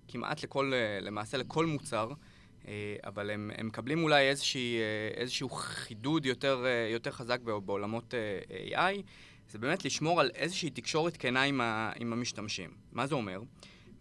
כמעט 0.07 0.43
לכל, 0.43 0.73
uh, 0.73 1.03
למעשה 1.03 1.37
לכל 1.37 1.65
מוצר, 1.65 2.09
uh, 2.09 2.65
אבל 3.03 3.29
הם, 3.29 3.51
הם 3.57 3.67
מקבלים 3.67 4.03
אולי 4.03 4.29
איזושהי, 4.29 4.77
uh, 4.77 5.17
איזשהו 5.17 5.49
חידוד 5.49 6.25
יותר, 6.25 6.65
יותר 6.91 7.11
חזק 7.11 7.39
בעולמות 7.41 8.13
AI, 8.71 9.01
זה 9.49 9.57
באמת 9.57 9.85
לשמור 9.85 10.21
על 10.21 10.31
איזושהי 10.35 10.69
תקשורת 10.69 11.17
כנה 11.17 11.43
עם, 11.43 11.61
עם 11.99 12.13
המשתמשים. 12.13 12.69
מה 12.91 13.07
זה 13.07 13.15
אומר? 13.15 13.41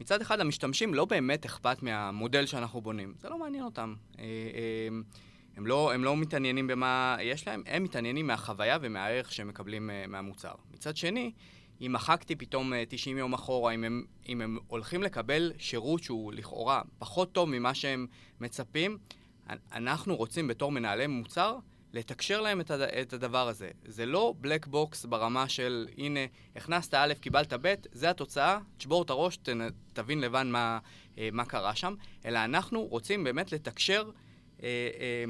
מצד 0.01 0.21
אחד, 0.21 0.41
המשתמשים 0.41 0.95
לא 0.95 1.05
באמת 1.05 1.45
אכפת 1.45 1.83
מהמודל 1.83 2.47
שאנחנו 2.47 2.81
בונים. 2.81 3.15
זה 3.19 3.29
לא 3.29 3.39
מעניין 3.39 3.65
אותם. 3.65 3.95
אה, 4.19 4.25
אה, 4.25 4.89
הם 5.57 5.67
לא, 5.67 5.95
הם 5.95 6.05
לא 6.05 6.17
מתעניינים 6.17 6.67
במה 6.67 7.17
יש 7.21 7.49
להם, 7.49 7.63
הם 7.67 7.83
מתעניינים 7.83 8.27
מהחוויה 8.27 8.79
ומהערך 8.81 9.33
שהם 9.33 9.49
מקבלים 9.49 9.91
אה, 9.91 10.05
מהמוצר. 10.09 10.55
מצד 10.75 10.97
שני, 10.97 11.33
אם 11.81 11.93
מחקתי 11.93 12.37
פתאום 12.37 12.73
90 12.89 13.19
יום 13.19 13.35
אחורה, 13.35 13.73
אם 13.73 13.85
הם, 13.85 14.05
אם 14.29 14.41
הם 14.41 14.59
הולכים 14.67 15.03
לקבל 15.03 15.53
שירות 15.59 16.03
שהוא 16.03 16.33
לכאורה 16.33 16.83
פחות 16.99 17.33
טוב 17.33 17.49
ממה 17.49 17.75
שהם 17.75 18.07
מצפים, 18.41 18.99
אנחנו 19.73 20.17
רוצים 20.17 20.49
בתור 20.49 20.73
מנהלי 20.73 21.07
מוצר 21.07 21.59
לתקשר 21.93 22.41
להם 22.41 22.61
את, 22.61 22.71
הד... 22.71 22.81
את 22.81 23.13
הדבר 23.13 23.49
הזה. 23.49 23.71
זה 23.85 24.07
לא 24.07 24.35
black 24.41 24.67
box 24.67 25.05
ברמה 25.05 25.49
של, 25.49 25.89
הנה, 25.99 26.21
הכנסת 26.57 26.95
א', 26.95 27.15
קיבלת 27.21 27.53
ב', 27.53 27.75
זה 27.93 28.11
התוצאה, 28.11 28.59
תשבור 28.79 29.03
את 29.03 29.11
הראש, 29.11 29.37
ת... 29.37 29.49
תבין 29.93 30.21
לבד 30.21 30.51
מה, 30.51 30.79
אה, 31.19 31.29
מה 31.33 31.45
קרה 31.45 31.75
שם, 31.75 31.95
אלא 32.25 32.45
אנחנו 32.45 32.83
רוצים 32.83 33.25
באמת 33.25 33.53
לתקשר 33.53 34.11
אה, 34.63 34.69
אה, 35.01 35.25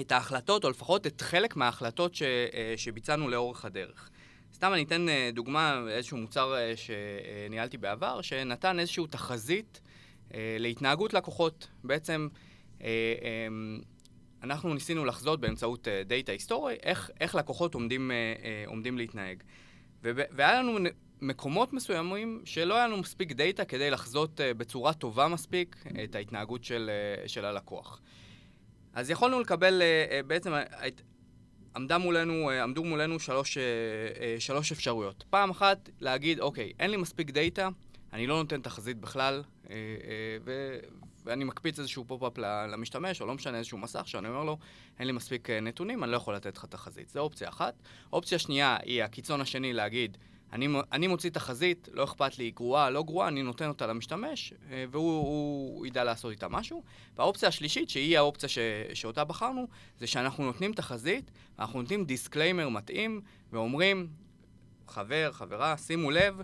את 0.00 0.12
ההחלטות, 0.12 0.64
או 0.64 0.70
לפחות 0.70 1.06
את 1.06 1.20
חלק 1.20 1.56
מההחלטות 1.56 2.14
ש... 2.14 2.22
אה, 2.22 2.74
שביצענו 2.76 3.28
לאורך 3.28 3.64
הדרך. 3.64 4.10
סתם 4.56 4.72
אני 4.72 4.82
אתן 4.82 5.08
אה, 5.08 5.30
דוגמה, 5.32 5.82
איזשהו 5.90 6.16
מוצר 6.16 6.54
אה, 6.54 6.72
שניהלתי 6.76 7.78
בעבר, 7.78 8.22
שנתן 8.22 8.78
איזושהי 8.78 9.06
תחזית 9.10 9.80
אה, 10.34 10.56
להתנהגות 10.58 11.14
לקוחות. 11.14 11.68
בעצם, 11.84 12.28
אה, 12.82 12.88
אנחנו 14.42 14.74
ניסינו 14.74 15.04
לחזות 15.04 15.40
באמצעות 15.40 15.88
data 16.06 16.32
היסטורי 16.32 16.76
איך, 16.82 17.10
איך 17.20 17.34
לקוחות 17.34 17.74
עומדים, 17.74 18.10
עומדים 18.66 18.98
להתנהג. 18.98 19.42
והיה 20.02 20.62
לנו 20.62 20.78
מקומות 21.20 21.72
מסוימים 21.72 22.42
שלא 22.44 22.74
היה 22.74 22.86
לנו 22.86 22.96
מספיק 22.96 23.32
data 23.32 23.64
כדי 23.64 23.90
לחזות 23.90 24.40
בצורה 24.56 24.92
טובה 24.94 25.28
מספיק 25.28 25.76
את 26.04 26.14
ההתנהגות 26.14 26.64
של, 26.64 26.90
של 27.26 27.44
הלקוח. 27.44 28.00
אז 28.92 29.10
יכולנו 29.10 29.40
לקבל, 29.40 29.82
בעצם 30.26 30.52
עמדה 31.76 31.98
מולנו, 31.98 32.50
uh, 32.50 32.62
עמדו 32.62 32.84
מולנו 32.84 33.20
שלוש, 33.20 33.58
uh, 33.58 33.60
uh, 33.60 34.40
שלוש 34.40 34.72
אפשרויות. 34.72 35.24
פעם 35.30 35.50
אחת, 35.50 35.88
להגיד, 36.00 36.40
אוקיי, 36.40 36.72
אין 36.78 36.90
לי 36.90 36.96
מספיק 36.96 37.30
data, 37.30 37.68
אני 38.12 38.26
לא 38.26 38.36
נותן 38.36 38.60
תחזית 38.60 38.98
בכלל, 38.98 39.42
ו, 40.44 40.78
ואני 41.26 41.44
מקפיץ 41.44 41.78
איזשהו 41.78 42.04
pop-up 42.04 42.38
למשתמש, 42.68 43.20
או 43.20 43.26
לא 43.26 43.34
משנה 43.34 43.58
איזשהו 43.58 43.78
מסך, 43.78 44.08
שאני 44.08 44.28
אומר 44.28 44.44
לו, 44.44 44.58
אין 44.98 45.06
לי 45.06 45.12
מספיק 45.12 45.50
אה, 45.50 45.60
נתונים, 45.60 46.04
אני 46.04 46.12
לא 46.12 46.16
יכול 46.16 46.34
לתת 46.34 46.56
לך 46.56 46.64
תחזית. 46.64 47.08
זו 47.08 47.20
אופציה 47.20 47.48
אחת. 47.48 47.74
אופציה 48.12 48.38
שנייה 48.38 48.76
היא 48.82 49.02
הקיצון 49.02 49.40
השני 49.40 49.72
להגיד, 49.72 50.18
אני, 50.52 50.68
אני 50.92 51.06
מוציא 51.06 51.30
תחזית, 51.30 51.88
לא 51.92 52.04
אכפת 52.04 52.38
לי 52.38 52.50
גרועה, 52.50 52.90
לא 52.90 53.02
גרועה, 53.02 53.28
אני 53.28 53.42
נותן 53.42 53.68
אותה 53.68 53.86
למשתמש, 53.86 54.52
אה, 54.70 54.84
והוא 54.90 55.86
ידע 55.86 56.04
לעשות 56.04 56.30
איתה 56.30 56.48
משהו. 56.48 56.82
והאופציה 57.16 57.48
השלישית, 57.48 57.90
שהיא 57.90 58.18
האופציה 58.18 58.48
ש, 58.48 58.58
שאותה 58.94 59.24
בחרנו, 59.24 59.66
זה 59.98 60.06
שאנחנו 60.06 60.44
נותנים 60.44 60.72
תחזית, 60.72 61.30
אנחנו 61.58 61.82
נותנים 61.82 62.04
disclaimer 62.04 62.68
מתאים, 62.68 63.20
ואומרים, 63.52 64.08
חבר, 64.88 65.30
חברה, 65.32 65.76
שימו 65.76 66.10
לב, 66.10 66.40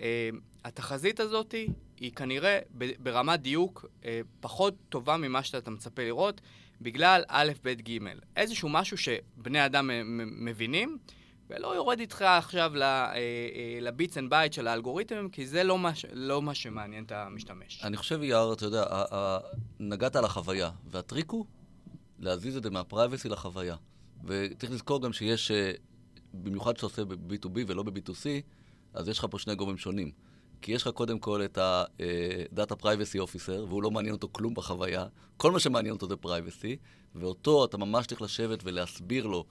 אה, 0.00 0.30
התחזית 0.64 1.20
הזאת 1.20 1.54
היא 2.00 2.12
כנראה 2.12 2.58
ברמת 2.98 3.40
דיוק 3.40 3.86
אה, 4.04 4.20
פחות 4.40 4.74
טובה 4.88 5.16
ממה 5.16 5.42
שאתה 5.42 5.70
מצפה 5.70 6.02
לראות, 6.02 6.40
בגלל 6.80 7.24
א', 7.28 7.52
ב', 7.62 7.68
ג'. 7.68 7.98
איזשהו 8.36 8.68
משהו 8.68 8.96
שבני 8.98 9.66
אדם 9.66 9.90
מבינים, 10.44 10.98
ולא 11.50 11.74
יורד 11.74 12.00
איתך 12.00 12.22
עכשיו 12.22 12.72
ל 13.80 13.88
bits 13.88 14.18
and 14.18 14.30
bytes 14.30 14.52
של 14.52 14.66
האלגוריתם, 14.66 15.28
כי 15.32 15.46
זה 15.46 15.64
לא 15.64 15.78
מה, 15.78 15.92
לא 16.12 16.42
מה 16.42 16.54
שמעניין 16.54 17.04
את 17.04 17.12
המשתמש. 17.12 17.80
אני 17.84 17.96
חושב, 17.96 18.22
יאר, 18.22 18.52
אתה 18.52 18.64
יודע, 18.64 18.84
נגעת 19.80 20.16
על 20.16 20.24
החוויה, 20.24 20.70
והטריק 20.90 21.30
הוא 21.30 21.46
להזיז 22.18 22.56
את 22.56 22.62
זה 22.62 22.70
מהפרייבסי 22.70 23.28
לחוויה. 23.28 23.76
וצריך 24.24 24.72
לזכור 24.72 25.02
גם 25.02 25.12
שיש, 25.12 25.50
אה, 25.50 25.72
במיוחד 26.34 26.74
כשאתה 26.74 26.86
עושה 26.86 27.04
ב-B2B 27.04 27.58
ולא 27.66 27.82
ב-B2C, 27.82 28.26
אז 28.94 29.08
יש 29.08 29.18
לך 29.18 29.26
פה 29.30 29.38
שני 29.38 29.54
גורמים 29.54 29.78
שונים. 29.78 30.10
כי 30.62 30.72
יש 30.72 30.82
לך 30.82 30.88
קודם 30.88 31.18
כל 31.18 31.44
את 31.44 31.58
ה-Data 31.58 32.74
Privacy 32.82 33.18
Officer, 33.26 33.60
והוא 33.68 33.82
לא 33.82 33.90
מעניין 33.90 34.14
אותו 34.14 34.28
כלום 34.32 34.54
בחוויה. 34.54 35.06
כל 35.36 35.52
מה 35.52 35.60
שמעניין 35.60 35.94
אותו 35.94 36.06
זה 36.08 36.14
Privacy, 36.24 36.76
ואותו 37.14 37.64
אתה 37.64 37.76
ממש 37.76 38.06
צריך 38.06 38.22
לשבת 38.22 38.58
ולהסביר 38.64 39.26
לו 39.26 39.44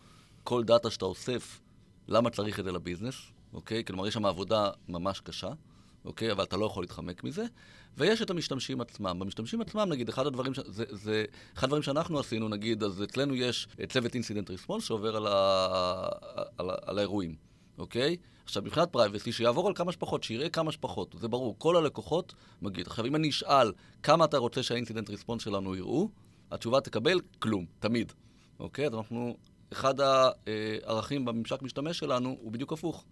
כל 0.44 0.64
דאטה 0.64 0.92
שאתה 0.92 1.06
אוסף, 1.06 1.62
למה 2.08 2.30
צריך 2.30 2.60
את 2.60 2.66
זה 2.66 2.72
לביזנס, 2.72 3.16
אוקיי? 3.54 3.84
כלומר, 3.84 4.08
יש 4.08 4.14
שם 4.14 4.26
עבודה 4.26 4.70
ממש 4.90 5.20
קשה, 5.20 5.50
אוקיי? 6.06 6.32
אבל 6.32 6.44
אתה 6.44 6.58
לא 6.58 6.66
יכול 6.66 6.84
להתחמק 6.84 7.24
מזה. 7.24 7.46
ויש 7.98 8.22
את 8.22 8.30
המשתמשים 8.30 8.82
עצמם. 8.82 9.20
במשתמשים 9.20 9.62
עצמם, 9.62 9.88
נגיד, 9.90 10.10
אחד 10.10 10.28
הדברים, 10.28 10.54
ש... 10.54 10.60
זה, 10.66 10.84
זה, 10.90 11.26
אחד 11.56 11.64
הדברים 11.64 11.84
שאנחנו 11.84 12.20
עשינו, 12.20 12.50
נגיד, 12.50 12.84
אז 12.84 13.04
אצלנו 13.04 13.36
יש 13.36 13.68
צוות 13.90 14.14
incident 14.14 14.50
response 14.50 14.84
שעובר 14.84 15.16
על, 15.16 15.28
ה... 15.28 15.32
על, 16.58 16.70
ה... 16.70 16.74
על 16.82 16.98
האירועים, 16.98 17.36
אוקיי? 17.78 18.18
עכשיו, 18.46 18.64
מבחינת 18.64 18.90
privacy, 18.92 19.32
שיעבור 19.32 19.68
על 19.68 19.74
כמה 19.74 19.92
שפחות, 19.92 20.24
שיראה 20.24 20.50
כמה 20.50 20.72
שפחות, 20.72 21.16
זה 21.20 21.28
ברור. 21.28 21.56
כל 21.58 21.78
הלקוחות 21.78 22.34
מגיד. 22.62 22.88
עכשיו, 22.88 23.06
אם 23.06 23.16
אני 23.16 23.30
אשאל 23.30 23.72
כמה 24.04 24.26
אתה 24.26 24.38
רוצה 24.38 24.64
שה 24.64 24.76
incident 24.76 25.10
response 25.10 25.44
שלנו 25.44 25.76
יראו, 25.76 26.10
התשובה 26.52 26.82
תקבל 26.82 27.20
כלום, 27.40 27.66
תמיד. 27.80 28.12
אוקיי? 28.60 28.88
אז 28.88 28.94
אנחנו, 28.94 29.38
אחד 29.72 29.96
הערכים 30.00 31.26
בממשק 31.26 31.62
משתמש 31.62 32.00
שלנו 32.00 32.38
הוא 32.42 32.52
בדיוק 32.52 32.74
הפוך. 32.74 33.06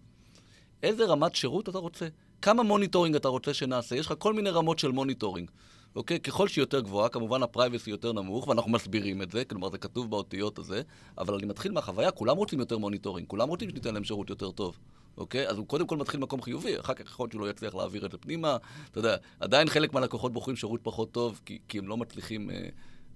איזה 0.82 1.04
רמת 1.04 1.34
שירות 1.34 1.68
אתה 1.68 1.78
רוצה? 1.78 2.08
כמה 2.42 2.62
monitoring 2.62 3.16
אתה 3.16 3.28
רוצה 3.28 3.54
שנעשה? 3.54 3.96
יש 3.96 4.06
לך 4.06 4.14
כל 4.18 4.32
מיני 4.32 4.50
רמות 4.50 4.78
של 4.78 4.90
monitoring. 4.90 5.50
אוקיי? 5.96 6.20
ככל 6.20 6.48
שהיא 6.48 6.62
יותר 6.62 6.80
גבוהה, 6.80 7.08
כמובן 7.08 7.42
ה 7.42 7.48
privacy 7.48 7.90
יותר 7.90 8.12
נמוך, 8.12 8.48
ואנחנו 8.48 8.70
מסבירים 8.70 9.22
את 9.22 9.30
זה, 9.30 9.44
כלומר 9.44 9.70
זה 9.70 9.78
כתוב 9.78 10.10
באותיות 10.10 10.58
הזה, 10.58 10.82
אבל 11.18 11.34
אני 11.34 11.46
מתחיל 11.46 11.72
מהחוויה, 11.72 12.10
כולם 12.10 12.36
רוצים 12.36 12.60
יותר 12.60 12.78
monitoring, 12.78 13.28
כולם 13.28 13.48
רוצים 13.48 13.70
שניתן 13.70 13.94
להם 13.94 14.04
שירות 14.04 14.30
יותר 14.30 14.50
טוב. 14.50 14.78
אוקיי? 15.16 15.48
אז 15.48 15.56
הוא 15.56 15.66
קודם 15.66 15.86
כל 15.86 15.96
מתחיל 15.96 16.20
במקום 16.20 16.42
חיובי, 16.42 16.80
אחר 16.80 16.94
כך 16.94 17.00
יכול 17.00 17.24
להיות 17.24 17.32
שהוא 17.32 17.42
לא 17.42 17.50
יצליח 17.50 17.74
להעביר 17.74 18.06
את 18.06 18.10
זה 18.10 18.18
פנימה. 18.18 18.56
אתה 18.90 18.98
יודע, 18.98 19.16
עדיין 19.40 19.68
חלק 19.68 19.92
מהלקוחות 19.92 20.32
בוחרים 20.32 20.56
שירות 20.56 20.80
פחות 20.82 21.12
טוב, 21.12 21.40
כי, 21.44 21.58
כי 21.68 21.78
הם 21.78 21.88
לא 21.88 21.96
מצליחים... 21.96 22.50
אה, 22.50 22.68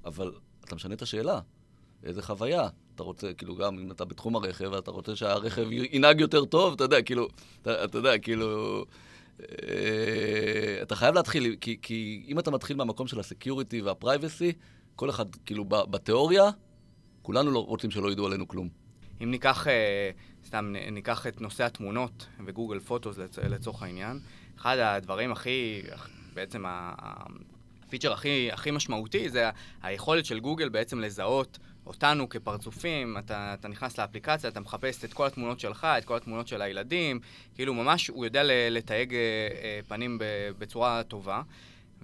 אבל 0.05 0.33
אתה 0.65 0.75
משנה 0.75 0.95
את 0.95 1.03
השאלה. 1.03 1.41
איזה 2.05 2.23
חוויה 2.23 2.69
אתה 2.99 3.03
רוצה, 3.03 3.33
כאילו, 3.33 3.57
גם 3.57 3.79
אם 3.79 3.91
אתה 3.91 4.05
בתחום 4.05 4.37
הרכב, 4.37 4.73
אתה 4.73 4.91
רוצה 4.91 5.17
שהרכב 5.17 5.73
ינהג 5.73 6.21
יותר 6.21 6.45
טוב, 6.45 6.73
אתה 6.73 6.85
יודע, 6.85 7.03
כאילו, 7.03 7.29
אתה, 7.63 7.85
אתה 7.85 7.99
יודע, 7.99 8.19
כאילו... 8.19 8.85
אה, 9.41 10.79
אתה 10.83 10.97
חייב 10.97 11.15
להתחיל, 11.15 11.57
כי, 11.61 11.79
כי 11.83 12.25
אם 12.29 12.39
אתה 12.39 12.51
מתחיל 12.51 12.77
מהמקום 12.77 13.07
של 13.07 13.21
ה 13.21 13.28
security 13.28 13.83
וה 13.83 13.97
privacy, 13.97 14.53
כל 14.97 15.11
אחד, 15.11 15.35
כאילו, 15.47 15.65
בתיאוריה, 15.65 16.51
כולנו 17.23 17.51
לא 17.51 17.65
רוצים 17.65 17.91
שלא 17.91 18.13
ידעו 18.13 18.27
עלינו 18.27 18.49
כלום. 18.49 18.69
אם 19.23 19.31
ניקח, 19.31 19.67
אה, 19.67 20.11
סתם 20.47 20.75
ניקח 20.93 21.27
את 21.27 21.41
נושא 21.41 21.65
התמונות 21.65 22.27
ו 22.47 22.52
Google 22.52 22.81
Photos 22.81 23.19
לצ, 23.19 23.39
לצורך 23.39 23.83
העניין, 23.83 24.21
אחד 24.59 24.79
הדברים 24.79 25.33
הכי, 25.33 25.83
בעצם 26.35 26.65
הפיצ'ר 26.67 28.13
הכי, 28.13 28.53
הכי 28.53 28.71
משמעותי 28.71 29.31
זה 29.31 29.51
היכולת 29.83 30.25
של 30.25 30.41
גוגל 30.41 30.69
בעצם 30.69 31.01
לזהות 31.01 31.59
אותנו 31.89 32.29
כפרצופים, 32.29 33.19
אתה, 33.19 33.55
אתה 33.55 33.69
נכנס 33.69 33.99
לאפליקציה, 33.99 34.51
אתה 34.51 34.61
מחפש 34.61 35.05
את 35.05 35.13
כל 35.13 35.27
התמונות 35.27 35.61
שלך, 35.61 35.85
את 35.85 36.05
כל 36.05 36.17
התמונות 36.17 36.49
של 36.49 36.63
הילדים, 36.63 37.21
כאילו 37.55 37.75
ממש 37.75 38.09
הוא 38.09 38.25
יודע 38.25 38.43
לתייג 38.45 39.15
אה, 39.15 39.19
אה, 39.63 39.81
פנים 39.89 40.19
בצורה 40.59 41.03
טובה. 41.03 41.43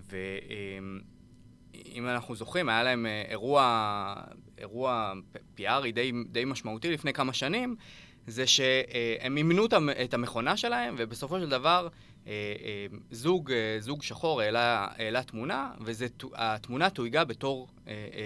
ואם 0.09 2.09
אנחנו 2.09 2.37
זוכרים, 2.37 2.69
היה 2.69 2.83
להם 2.83 3.07
אה, 3.07 3.23
אירוע, 3.29 4.14
אירוע 4.59 5.12
PR 5.59 5.91
די, 5.95 6.12
די 6.29 6.45
משמעותי 6.45 6.91
לפני 6.91 7.12
כמה 7.12 7.33
שנים, 7.33 7.76
זה 8.26 8.47
שהם 8.47 9.37
אימנו 9.37 9.67
את 10.05 10.14
המכונה 10.14 10.57
שלהם, 10.57 10.95
ובסופו 10.99 11.41
של 11.41 11.49
דבר 11.49 11.88
זוג, 13.11 13.52
אה, 13.52 13.76
זוג 13.81 14.02
שחור 14.02 14.40
העלה, 14.40 14.88
העלה 14.97 15.23
תמונה, 15.23 15.73
והתמונה 15.81 16.90
תויגה 16.90 17.25
בתור 17.25 17.69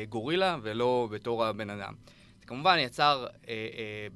גורילה 0.09 0.57
ולא 0.62 1.09
בתור 1.11 1.45
הבן 1.45 1.71
אדם. 1.71 1.95
זה 2.40 2.47
כמובן 2.47 2.78
יצר 2.78 3.26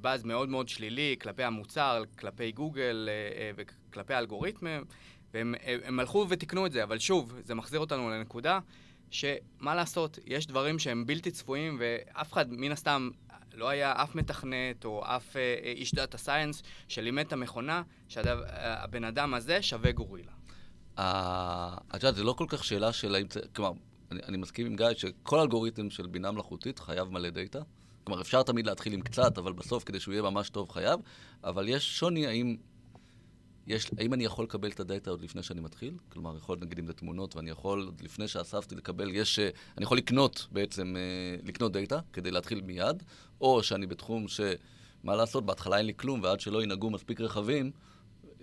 באז 0.01 0.23
מאוד 0.23 0.49
מאוד 0.49 0.69
שלילי 0.69 1.15
כלפי 1.21 1.43
המוצר, 1.43 2.03
כלפי 2.19 2.51
גוגל 2.51 3.09
וכלפי 3.55 4.13
האלגוריתמים, 4.13 4.85
והם 5.33 5.99
הלכו 5.99 6.25
ותיקנו 6.29 6.65
את 6.65 6.71
זה, 6.71 6.83
אבל 6.83 6.99
שוב, 6.99 7.33
זה 7.43 7.55
מחזיר 7.55 7.79
אותנו 7.79 8.09
לנקודה 8.09 8.59
שמה 9.11 9.75
לעשות, 9.75 10.19
יש 10.25 10.47
דברים 10.47 10.79
שהם 10.79 11.05
בלתי 11.05 11.31
צפויים, 11.31 11.77
ואף 11.79 12.33
אחד, 12.33 12.45
מן 12.51 12.71
הסתם, 12.71 13.09
לא 13.53 13.69
היה 13.69 13.93
אף 14.03 14.15
מתכנת 14.15 14.85
או 14.85 15.03
אף 15.05 15.35
אה, 15.35 15.41
אה, 15.41 15.71
איש 15.71 15.93
data 15.95 16.17
science 16.17 16.63
שלימד 16.87 17.25
את 17.25 17.33
המכונה 17.33 17.81
שהבן 18.07 19.03
אדם 19.03 19.33
הזה 19.33 19.61
שווה 19.61 19.91
גורילה. 19.91 20.31
את 20.95 21.93
יודעת, 21.93 22.15
זה 22.15 22.23
לא 22.23 22.33
כל 22.37 22.45
כך 22.49 22.63
שאלה 22.63 22.93
של 22.93 23.15
האם... 23.15 23.25
כלומר, 23.55 23.71
אני, 24.11 24.19
אני 24.27 24.37
מסכים 24.37 24.65
עם 24.65 24.75
גיא 24.75 24.87
שכל 24.97 25.39
אלגוריתם 25.39 25.89
של 25.89 26.07
בינה 26.07 26.31
מלאכותית 26.31 26.79
חייב 26.79 27.07
מלא 27.09 27.29
דאטה. 27.29 27.59
כלומר, 28.03 28.21
אפשר 28.21 28.43
תמיד 28.43 28.67
להתחיל 28.67 28.93
עם 28.93 29.01
קצת, 29.01 29.37
אבל 29.37 29.53
בסוף, 29.53 29.83
כדי 29.83 29.99
שהוא 29.99 30.13
יהיה 30.13 30.21
ממש 30.21 30.49
טוב, 30.49 30.69
חייב. 30.69 30.99
אבל 31.43 31.69
יש 31.69 31.99
שוני 31.99 32.27
האם 32.27 32.57
יש, 33.67 33.91
האם 33.97 34.13
אני 34.13 34.25
יכול 34.25 34.45
לקבל 34.45 34.69
את 34.69 34.79
הדאטה 34.79 35.09
עוד 35.09 35.21
לפני 35.21 35.43
שאני 35.43 35.61
מתחיל? 35.61 35.97
כלומר, 36.09 36.37
יכול 36.37 36.57
נגיד 36.61 36.79
אם 36.79 36.85
זה 36.85 36.93
תמונות, 36.93 37.35
ואני 37.35 37.49
יכול, 37.49 37.85
עוד 37.85 38.01
לפני 38.01 38.27
שאספתי 38.27 38.75
לקבל, 38.75 39.15
יש, 39.15 39.39
אה, 39.39 39.49
אני 39.77 39.83
יכול 39.83 39.97
לקנות 39.97 40.47
בעצם, 40.51 40.95
אה, 40.97 41.47
לקנות 41.47 41.71
דאטה 41.71 41.99
כדי 42.13 42.31
להתחיל 42.31 42.61
מיד, 42.61 43.03
או 43.41 43.63
שאני 43.63 43.87
בתחום 43.87 44.27
ש... 44.27 44.41
מה 45.03 45.15
לעשות, 45.15 45.45
בהתחלה 45.45 45.77
אין 45.77 45.85
לי 45.85 45.93
כלום, 45.95 46.19
ועד 46.23 46.39
שלא 46.39 46.63
ינהגו 46.63 46.89
מספיק 46.89 47.21
רכבים, 47.21 47.71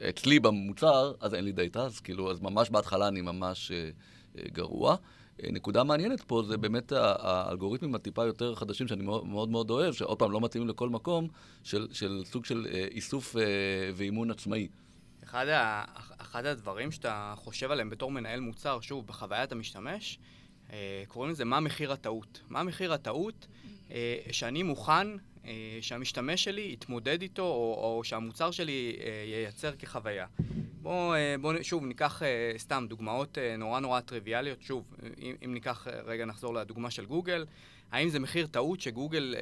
אצלי 0.08 0.40
במוצר, 0.40 1.12
אז 1.20 1.34
אין 1.34 1.44
לי 1.44 1.52
דאטה, 1.52 1.82
אז 1.82 2.00
כאילו, 2.00 2.30
אז 2.30 2.40
ממש 2.40 2.70
בהתחלה 2.70 3.08
אני 3.08 3.20
ממש 3.20 3.72
אה, 3.72 3.90
אה, 4.38 4.48
גרוע. 4.52 4.96
אה, 5.42 5.50
נקודה 5.52 5.84
מעניינת 5.84 6.20
פה 6.20 6.42
זה 6.48 6.56
באמת 6.56 6.92
האלגוריתמים 6.92 7.94
הטיפה 7.94 8.24
יותר 8.24 8.54
חדשים 8.54 8.88
שאני 8.88 9.04
מאוד 9.04 9.26
מאוד, 9.26 9.50
מאוד 9.50 9.70
אוהב, 9.70 9.94
שעוד 9.94 10.18
פעם 10.18 10.32
לא 10.32 10.40
מתאימים 10.40 10.68
לכל 10.68 10.88
מקום, 10.88 11.28
של, 11.62 11.88
של 11.92 12.22
סוג 12.24 12.44
של 12.44 12.66
איסוף 12.90 13.36
ואימון 13.94 14.30
עצמאי. 14.30 14.68
אחד, 15.24 15.48
ה, 15.48 15.84
אחד 16.18 16.46
הדברים 16.46 16.92
שאתה 16.92 17.34
חושב 17.36 17.70
עליהם 17.70 17.90
בתור 17.90 18.10
מנהל 18.10 18.40
מוצר, 18.40 18.80
שוב, 18.80 19.06
בחוויית 19.06 19.52
המשתמש, 19.52 20.18
אה, 20.72 21.02
קוראים 21.08 21.32
לזה 21.32 21.44
מה 21.44 21.60
מחיר 21.60 21.92
הטעות. 21.92 22.40
מה 22.48 22.62
מחיר 22.62 22.92
הטעות 22.92 23.46
אה, 23.90 24.16
שאני 24.32 24.62
מוכן 24.62 25.06
אה, 25.44 25.78
שהמשתמש 25.80 26.44
שלי 26.44 26.70
יתמודד 26.72 27.22
איתו, 27.22 27.42
או, 27.42 27.96
או 27.96 28.04
שהמוצר 28.04 28.50
שלי 28.50 28.96
ייצר 29.26 29.76
כחוויה. 29.76 30.26
בואו, 30.82 31.14
בוא, 31.40 31.54
שוב, 31.62 31.84
ניקח 31.84 32.22
סתם 32.58 32.86
דוגמאות 32.88 33.38
נורא 33.58 33.80
נורא 33.80 34.00
טריוויאליות. 34.00 34.62
שוב, 34.62 34.94
אם, 35.18 35.34
אם 35.44 35.54
ניקח, 35.54 35.86
רגע 36.04 36.24
נחזור 36.24 36.54
לדוגמה 36.54 36.90
של 36.90 37.06
גוגל, 37.06 37.46
האם 37.92 38.08
זה 38.08 38.18
מחיר 38.18 38.46
טעות 38.46 38.80
שגוגל 38.80 39.34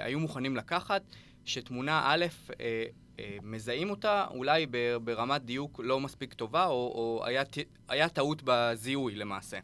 היו 0.00 0.20
מוכנים 0.20 0.56
לקחת, 0.56 1.02
שתמונה 1.44 2.02
א', 2.04 2.26
מזהים 3.42 3.90
אותה 3.90 4.26
אולי 4.30 4.66
ברמת 5.04 5.42
דיוק 5.42 5.80
לא 5.84 6.00
מספיק 6.00 6.34
טובה, 6.34 6.66
או, 6.66 6.72
או 6.72 7.22
היה, 7.26 7.42
היה 7.88 8.08
טעות 8.08 8.42
בזיהוי 8.44 9.14
למעשה. 9.14 9.58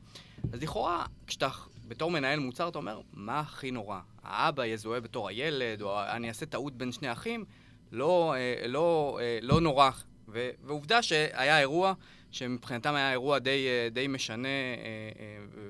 אז 0.53 0.63
לכאורה, 0.63 1.07
כשאתה 1.27 1.49
בתור 1.89 2.11
מנהל 2.11 2.39
מוצר, 2.39 2.69
אתה 2.69 2.79
אומר, 2.79 3.01
מה 3.13 3.41
הכי 3.41 3.71
נורא? 3.71 4.01
האבא 4.23 4.65
יזוהה 4.65 5.01
בתור 5.01 5.29
הילד, 5.29 5.83
או 5.83 6.03
אני 6.03 6.29
אעשה 6.29 6.47
טעות 6.47 6.75
בין 6.75 6.93
שני 6.93 7.13
אחים? 7.13 7.45
לא, 7.93 8.35
אה, 8.35 8.69
לא, 8.69 9.19
אה, 9.21 9.39
לא 9.43 9.61
נורא. 9.61 9.91
ו, 10.29 10.51
ועובדה 10.65 11.03
שהיה 11.03 11.61
אירוע, 11.61 11.93
שמבחינתם 12.31 12.95
היה 12.95 13.11
אירוע 13.11 13.39
די, 13.39 13.67
די 13.93 14.07
משנה 14.09 14.49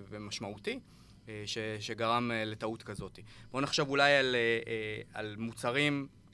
ומשמעותי. 0.08 0.80
ש, 1.46 1.58
שגרם 1.80 2.30
לטעות 2.34 2.82
כזאת. 2.82 3.18
בואו 3.50 3.62
נחשוב 3.62 3.88
אולי 3.88 4.12
על, 4.16 4.36
על 5.14 5.34
מוצרים 5.38 6.06
אה, 6.10 6.25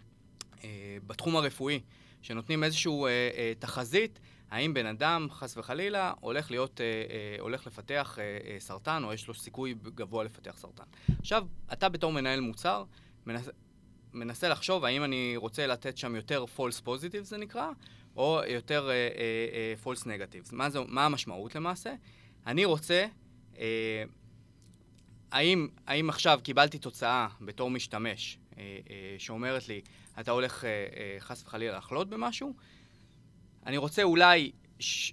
בתחום 1.06 1.36
הרפואי, 1.36 1.80
שנותנים 2.22 2.64
איזושהי 2.64 2.92
אה, 2.92 3.08
אה, 3.08 3.52
תחזית, 3.58 4.20
האם 4.50 4.74
בן 4.74 4.86
אדם, 4.86 5.26
חס 5.30 5.56
וחלילה, 5.56 6.12
הולך 6.20 6.50
להיות, 6.50 6.80
אה, 6.80 6.86
אה, 6.86 7.36
הולך 7.40 7.66
לפתח 7.66 8.18
אה, 8.18 8.24
אה, 8.24 8.56
סרטן, 8.60 9.04
או 9.04 9.12
יש 9.12 9.28
לו 9.28 9.34
סיכוי 9.34 9.74
גבוה 9.82 10.24
לפתח 10.24 10.56
סרטן. 10.58 10.84
עכשיו, 11.18 11.46
אתה 11.72 11.88
בתור 11.88 12.12
מנהל 12.12 12.40
מוצר, 12.40 12.84
מנס, 13.26 13.48
מנסה 14.12 14.48
לחשוב 14.48 14.84
האם 14.84 15.04
אני 15.04 15.34
רוצה 15.36 15.66
לתת 15.66 15.98
שם 15.98 16.16
יותר 16.16 16.44
false 16.56 16.86
positive 16.86 17.22
זה 17.22 17.36
נקרא, 17.36 17.70
או 18.16 18.40
יותר 18.48 18.90
אה, 18.90 18.92
אה, 18.92 19.08
אה, 19.52 19.74
false 19.84 20.04
negatives. 20.04 20.48
מה, 20.52 20.70
זה, 20.70 20.78
מה 20.88 21.06
המשמעות 21.06 21.54
למעשה? 21.54 21.94
אני 22.46 22.64
רוצה, 22.64 23.06
אה, 23.58 24.04
האם, 25.32 25.68
האם 25.86 26.08
עכשיו 26.08 26.40
קיבלתי 26.42 26.78
תוצאה 26.78 27.28
בתור 27.40 27.70
משתמש 27.70 28.38
אה, 28.58 28.78
אה, 28.90 29.14
שאומרת 29.18 29.68
לי, 29.68 29.80
אתה 30.20 30.30
הולך 30.30 30.64
אה, 30.64 30.68
אה, 30.70 31.16
חס 31.20 31.42
וחלילה 31.42 31.76
לחלות 31.78 32.08
במשהו. 32.08 32.54
אני 33.66 33.76
רוצה 33.76 34.02
אולי 34.02 34.52
ש- 34.80 35.12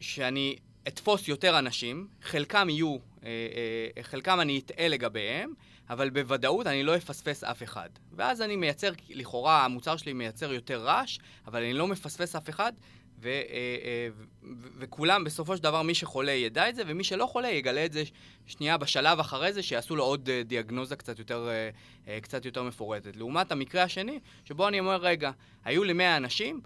שאני 0.00 0.56
אתפוס 0.88 1.28
יותר 1.28 1.58
אנשים, 1.58 2.08
חלקם 2.22 2.68
יהיו, 2.68 2.96
אה, 3.24 3.28
אה, 3.96 4.02
חלקם 4.02 4.40
אני 4.40 4.58
אטעה 4.58 4.88
לגביהם, 4.88 5.52
אבל 5.90 6.10
בוודאות 6.10 6.66
אני 6.66 6.82
לא 6.82 6.96
אפספס 6.96 7.44
אף 7.44 7.62
אחד. 7.62 7.88
ואז 8.12 8.42
אני 8.42 8.56
מייצר, 8.56 8.92
לכאורה 9.08 9.64
המוצר 9.64 9.96
שלי 9.96 10.12
מייצר 10.12 10.52
יותר 10.52 10.82
רעש, 10.84 11.18
אבל 11.46 11.62
אני 11.62 11.72
לא 11.72 11.86
מפספס 11.86 12.36
אף 12.36 12.50
אחד, 12.50 12.72
אה, 13.28 13.42
אה, 13.84 14.08
ו, 14.42 14.68
וכולם, 14.78 15.24
בסופו 15.24 15.56
של 15.56 15.62
דבר, 15.62 15.82
מי 15.82 15.94
שחולה 15.94 16.32
ידע 16.32 16.68
את 16.68 16.74
זה, 16.74 16.82
ומי 16.86 17.04
שלא 17.04 17.26
חולה 17.26 17.48
יגלה 17.48 17.84
את 17.84 17.92
זה 17.92 18.02
שנייה 18.46 18.76
בשלב 18.76 19.20
אחרי 19.20 19.52
זה, 19.52 19.62
שיעשו 19.62 19.96
לו 19.96 20.04
עוד 20.04 20.28
אה, 20.28 20.42
דיאגנוזה 20.42 20.96
קצת 20.96 21.18
יותר, 21.18 21.48
קצת 22.22 22.44
יותר 22.44 22.62
מפורטת. 22.62 23.16
לעומת 23.16 23.52
המקרה 23.52 23.82
השני, 23.82 24.20
שבו 24.44 24.68
אני 24.68 24.80
אומר, 24.80 24.96
רגע, 24.96 25.30
היו 25.64 25.84
לי 25.84 25.92
100 25.92 26.16
אנשים, 26.16 26.60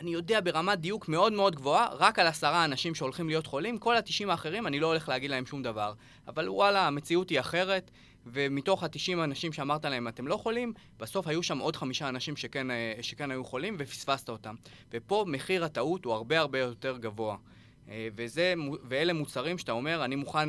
אני 0.00 0.10
יודע 0.10 0.40
ברמת 0.40 0.78
דיוק 0.78 1.08
מאוד 1.08 1.32
מאוד 1.32 1.56
גבוהה, 1.56 1.88
רק 1.92 2.18
על 2.18 2.26
עשרה 2.26 2.64
אנשים 2.64 2.94
שהולכים 2.94 3.28
להיות 3.28 3.46
חולים, 3.46 3.78
כל 3.78 3.96
התשעים 3.96 4.30
האחרים 4.30 4.66
אני 4.66 4.80
לא 4.80 4.86
הולך 4.86 5.08
להגיד 5.08 5.30
להם 5.30 5.46
שום 5.46 5.62
דבר. 5.62 5.92
אבל 6.28 6.48
וואלה, 6.48 6.86
המציאות 6.86 7.30
היא 7.30 7.40
אחרת, 7.40 7.90
ומתוך 8.26 8.82
ה-90 8.82 9.24
אנשים 9.24 9.52
שאמרת 9.52 9.84
להם, 9.84 10.08
אתם 10.08 10.26
לא 10.26 10.36
חולים, 10.36 10.72
בסוף 10.98 11.26
היו 11.26 11.42
שם 11.42 11.58
עוד 11.58 11.76
חמישה 11.76 12.08
אנשים 12.08 12.36
שכן, 12.36 12.70
אה, 12.70 12.94
שכן 13.00 13.30
היו 13.30 13.44
חולים, 13.44 13.76
ופספסת 13.78 14.28
אותם. 14.28 14.54
ופה 14.92 15.24
מחיר 15.28 15.64
הטעות 15.64 16.04
הוא 16.04 16.12
הרבה 16.12 16.38
הרבה 16.38 16.58
יותר 16.58 16.96
גבוה. 16.96 17.36
אה, 17.88 18.08
וזה, 18.16 18.54
ואלה 18.88 19.12
מוצרים 19.12 19.58
שאתה 19.58 19.72
אומר, 19.72 20.04
אני 20.04 20.16
מוכן 20.16 20.48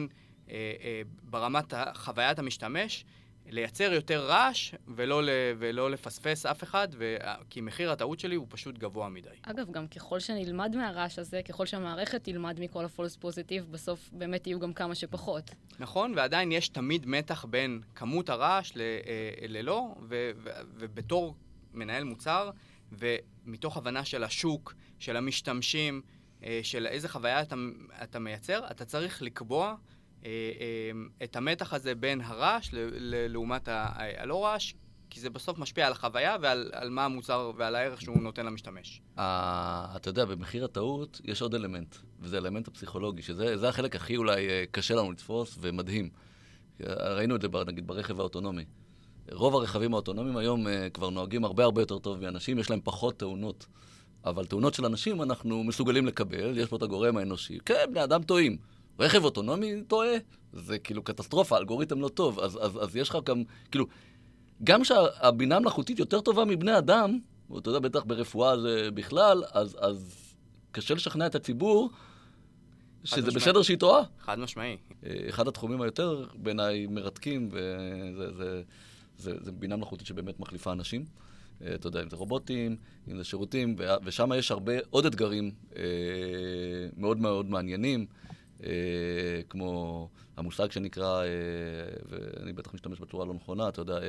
אה, 0.50 1.02
ברמת 1.24 1.74
חוויית 1.94 2.40
המשתמש, 2.40 3.06
לייצר 3.50 3.94
יותר 3.94 4.26
רעש 4.26 4.74
ולא, 4.88 5.22
ולא 5.60 5.92
לפספס 5.92 6.46
אף 6.46 6.64
אחד, 6.64 6.88
ו... 6.98 7.18
כי 7.50 7.62
מחיר 7.62 7.92
הטעות 7.92 8.20
שלי 8.20 8.36
הוא 8.36 8.48
פשוט 8.50 8.78
גבוה 8.78 9.10
מדי. 9.10 9.30
אגב, 9.42 9.72
גם 9.72 9.88
ככל 9.88 10.20
שנלמד 10.20 10.76
מהרעש 10.76 11.20
הזה, 11.20 11.42
ככל 11.44 11.66
שהמערכת 11.66 12.24
תלמד 12.24 12.60
מכל 12.60 12.86
הפולס 12.86 13.16
פוזיטיב, 13.16 13.68
בסוף 13.72 14.10
באמת 14.12 14.48
יהיו 14.48 14.60
גם 14.60 14.74
כמה 14.74 14.96
שפחות. 14.96 15.52
נכון, 15.80 16.14
ועדיין 16.16 16.52
יש 16.52 16.70
תמיד 16.70 17.06
מתח 17.06 17.46
בין 17.46 17.82
כמות 17.96 18.30
הרעש 18.30 18.72
ל, 18.76 18.82
אה, 18.82 19.48
ללא, 19.48 19.96
ו, 20.10 20.32
ו, 20.44 20.50
ובתור 20.74 21.36
מנהל 21.74 22.04
מוצר, 22.04 22.52
ומתוך 22.92 23.78
הבנה 23.78 24.06
של 24.06 24.24
השוק, 24.24 24.74
של 25.00 25.18
המשתמשים, 25.18 26.02
אה, 26.44 26.60
של 26.64 26.88
איזה 26.88 27.10
חוויה 27.10 27.42
אתה, 27.42 27.56
אתה 28.04 28.20
מייצר, 28.20 28.72
אתה 28.72 28.86
צריך 28.86 29.22
לקבוע 29.22 29.76
את 31.24 31.36
המתח 31.36 31.74
הזה 31.74 31.96
בין 31.96 32.22
הרעש 32.22 32.70
לעומת 33.30 33.70
הלא 33.72 34.46
רעש, 34.46 34.74
כי 35.10 35.20
זה 35.20 35.30
בסוף 35.30 35.58
משפיע 35.58 35.88
על 35.88 35.92
החוויה 35.92 36.38
ועל 36.42 36.70
על 36.74 36.90
מה 36.90 37.06
המוצר 37.06 37.52
ועל 37.58 37.76
הערך 37.76 38.02
שהוא 38.02 38.22
נותן 38.22 38.46
למשתמש. 38.46 39.02
אתה 39.16 40.10
יודע, 40.10 40.26
במחיר 40.26 40.66
הטעות 40.66 41.22
יש 41.24 41.42
עוד 41.42 41.56
אלמנט, 41.56 41.96
וזה 42.20 42.36
האלמנט 42.36 42.68
הפסיכולוגי, 42.68 43.22
שזה 43.22 43.70
החלק 43.70 43.96
הכי 43.96 44.18
אולי 44.18 44.50
אה, 44.50 44.64
קשה 44.72 44.96
לנו 44.96 45.12
לתפוס 45.12 45.58
ומדהים. 45.62 46.10
ראינו 46.80 47.36
את 47.36 47.42
זה 47.42 47.48
נגיד 47.68 47.88
ברכב 47.88 48.20
האוטונומי. 48.20 48.66
רוב 49.32 49.56
הרכבים 49.56 49.94
האוטונומיים 49.94 50.38
היום 50.38 50.68
כבר 50.94 51.10
נוהגים 51.10 51.46
הרבה 51.46 51.64
הרבה 51.64 51.82
יותר 51.82 52.00
טוב 52.00 52.22
מאנשים, 52.22 52.60
יש 52.60 52.70
להם 52.70 52.80
פחות 52.84 53.20
תאונות. 53.20 53.66
אבל 54.26 54.46
תאונות 54.46 54.74
של 54.74 54.86
אנשים 54.86 55.22
אנחנו 55.22 55.64
מסוגלים 55.64 56.08
לקבל, 56.08 56.58
יש 56.58 56.70
פה 56.70 56.76
את 56.76 56.82
הגורם 56.82 57.18
האנושי. 57.18 57.58
כן, 57.66 57.86
בני 57.92 58.04
אדם 58.04 58.24
טועים. 58.24 58.58
רכב 59.00 59.24
אוטונומי 59.24 59.84
טועה, 59.88 60.10
זה 60.54 60.80
כאילו 60.80 61.04
קטסטרופה, 61.04 61.56
האלגוריתם 61.56 62.02
לא 62.02 62.08
טוב, 62.08 62.40
אז, 62.40 62.60
אז, 62.62 62.84
אז 62.84 62.96
יש 62.96 63.10
לך 63.10 63.18
גם, 63.26 63.44
כאילו, 63.72 63.86
גם 64.64 64.82
כשהבינה 64.82 65.56
המלאכותית 65.56 66.00
יותר 66.00 66.22
טובה 66.22 66.46
מבני 66.46 66.78
אדם, 66.78 67.20
ואתה 67.50 67.70
יודע, 67.70 67.80
בטח 67.80 68.04
ברפואה 68.04 68.62
זה 68.62 68.90
בכלל, 68.94 69.44
אז, 69.52 69.78
אז 69.80 70.28
קשה 70.72 70.94
לשכנע 70.94 71.26
את 71.26 71.36
הציבור 71.36 71.90
שזה 73.04 73.22
משמעית. 73.22 73.36
בסדר 73.36 73.62
שהיא 73.62 73.78
טועה. 73.78 74.04
חד 74.20 74.40
משמעי. 74.40 74.78
אה, 75.06 75.12
אחד 75.30 75.48
התחומים 75.48 75.82
היותר 75.82 76.26
בעיניי 76.36 76.88
מרתקים, 76.88 77.50
וזה 77.52 78.32
זה, 78.38 78.62
זה, 79.18 79.34
זה 79.40 79.52
בינה 79.52 79.76
מלאכותית 79.76 80.08
שבאמת 80.08 80.40
מחליפה 80.40 80.72
אנשים. 80.72 81.06
אה, 81.62 81.76
אתה 81.76 81.88
יודע, 81.88 82.04
אם 82.04 82.10
זה 82.10 82.16
רובוטים, 82.16 82.76
אם 83.12 83.18
זה 83.18 83.24
שירותים, 83.24 83.76
ושם 84.04 84.32
יש 84.36 84.52
הרבה 84.52 84.74
עוד 84.90 85.06
אתגרים 85.06 85.52
אה, 85.76 85.84
מאוד 86.98 87.18
מאוד 87.18 87.50
מעניינים, 87.50 88.06
כמו 89.50 90.10
המושג 90.38 90.72
שנקרא, 90.72 91.24
אה, 91.24 91.28
ואני 92.10 92.54
בטח 92.54 92.74
משתמש 92.74 93.00
בצורה 93.00 93.26
לא 93.26 93.34
נכונה, 93.34 93.70
אתה 93.70 93.82
יודע, 93.82 93.94
אה, 93.94 94.00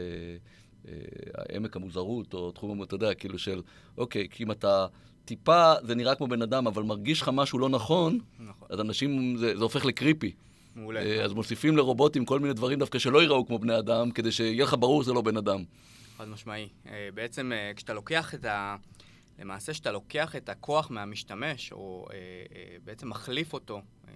אה, 0.88 0.92
העמק 1.34 1.76
המוזרות, 1.76 2.34
או 2.34 2.52
תחום, 2.52 2.82
אתה 2.82 2.94
יודע, 2.94 3.14
כאילו 3.14 3.38
של, 3.38 3.62
אוקיי, 3.98 4.28
כי 4.30 4.44
אם 4.44 4.50
אתה 4.50 4.86
טיפה, 5.24 5.72
זה 5.82 5.94
נראה 5.94 6.14
כמו 6.14 6.26
בן 6.26 6.42
אדם, 6.42 6.66
אבל 6.66 6.82
מרגיש 6.82 7.22
לך 7.22 7.30
משהו 7.32 7.58
לא 7.58 7.68
נכון, 7.68 8.18
נכון. 8.40 8.68
אז 8.70 8.80
אנשים, 8.80 9.36
זה, 9.36 9.56
זה 9.56 9.62
הופך 9.62 9.84
לקריפי. 9.84 10.32
מעולה. 10.76 11.00
אה, 11.00 11.24
אז 11.24 11.32
מוסיפים 11.32 11.76
לרובוטים 11.76 12.24
כל 12.24 12.40
מיני 12.40 12.54
דברים 12.54 12.78
דווקא 12.78 12.98
שלא 12.98 13.22
ייראו 13.22 13.46
כמו 13.46 13.58
בני 13.58 13.78
אדם, 13.78 14.10
כדי 14.10 14.32
שיהיה 14.32 14.64
לך 14.64 14.76
ברור 14.78 15.02
שזה 15.02 15.12
לא 15.12 15.20
בן 15.20 15.36
אדם. 15.36 15.64
חד 16.16 16.28
משמעי. 16.28 16.68
אה, 16.86 17.08
בעצם 17.14 17.52
אה, 17.52 17.72
כשאתה 17.76 17.94
לוקח 17.94 18.34
את 18.34 18.44
ה... 18.44 18.76
למעשה 19.38 19.72
כשאתה 19.72 19.92
לוקח 19.92 20.36
את 20.36 20.48
הכוח 20.48 20.90
מהמשתמש, 20.90 21.72
או 21.72 22.06
אה, 22.10 22.16
אה, 22.16 22.76
בעצם 22.84 23.08
מחליף 23.08 23.52
אותו, 23.52 23.82
אה, 24.08 24.12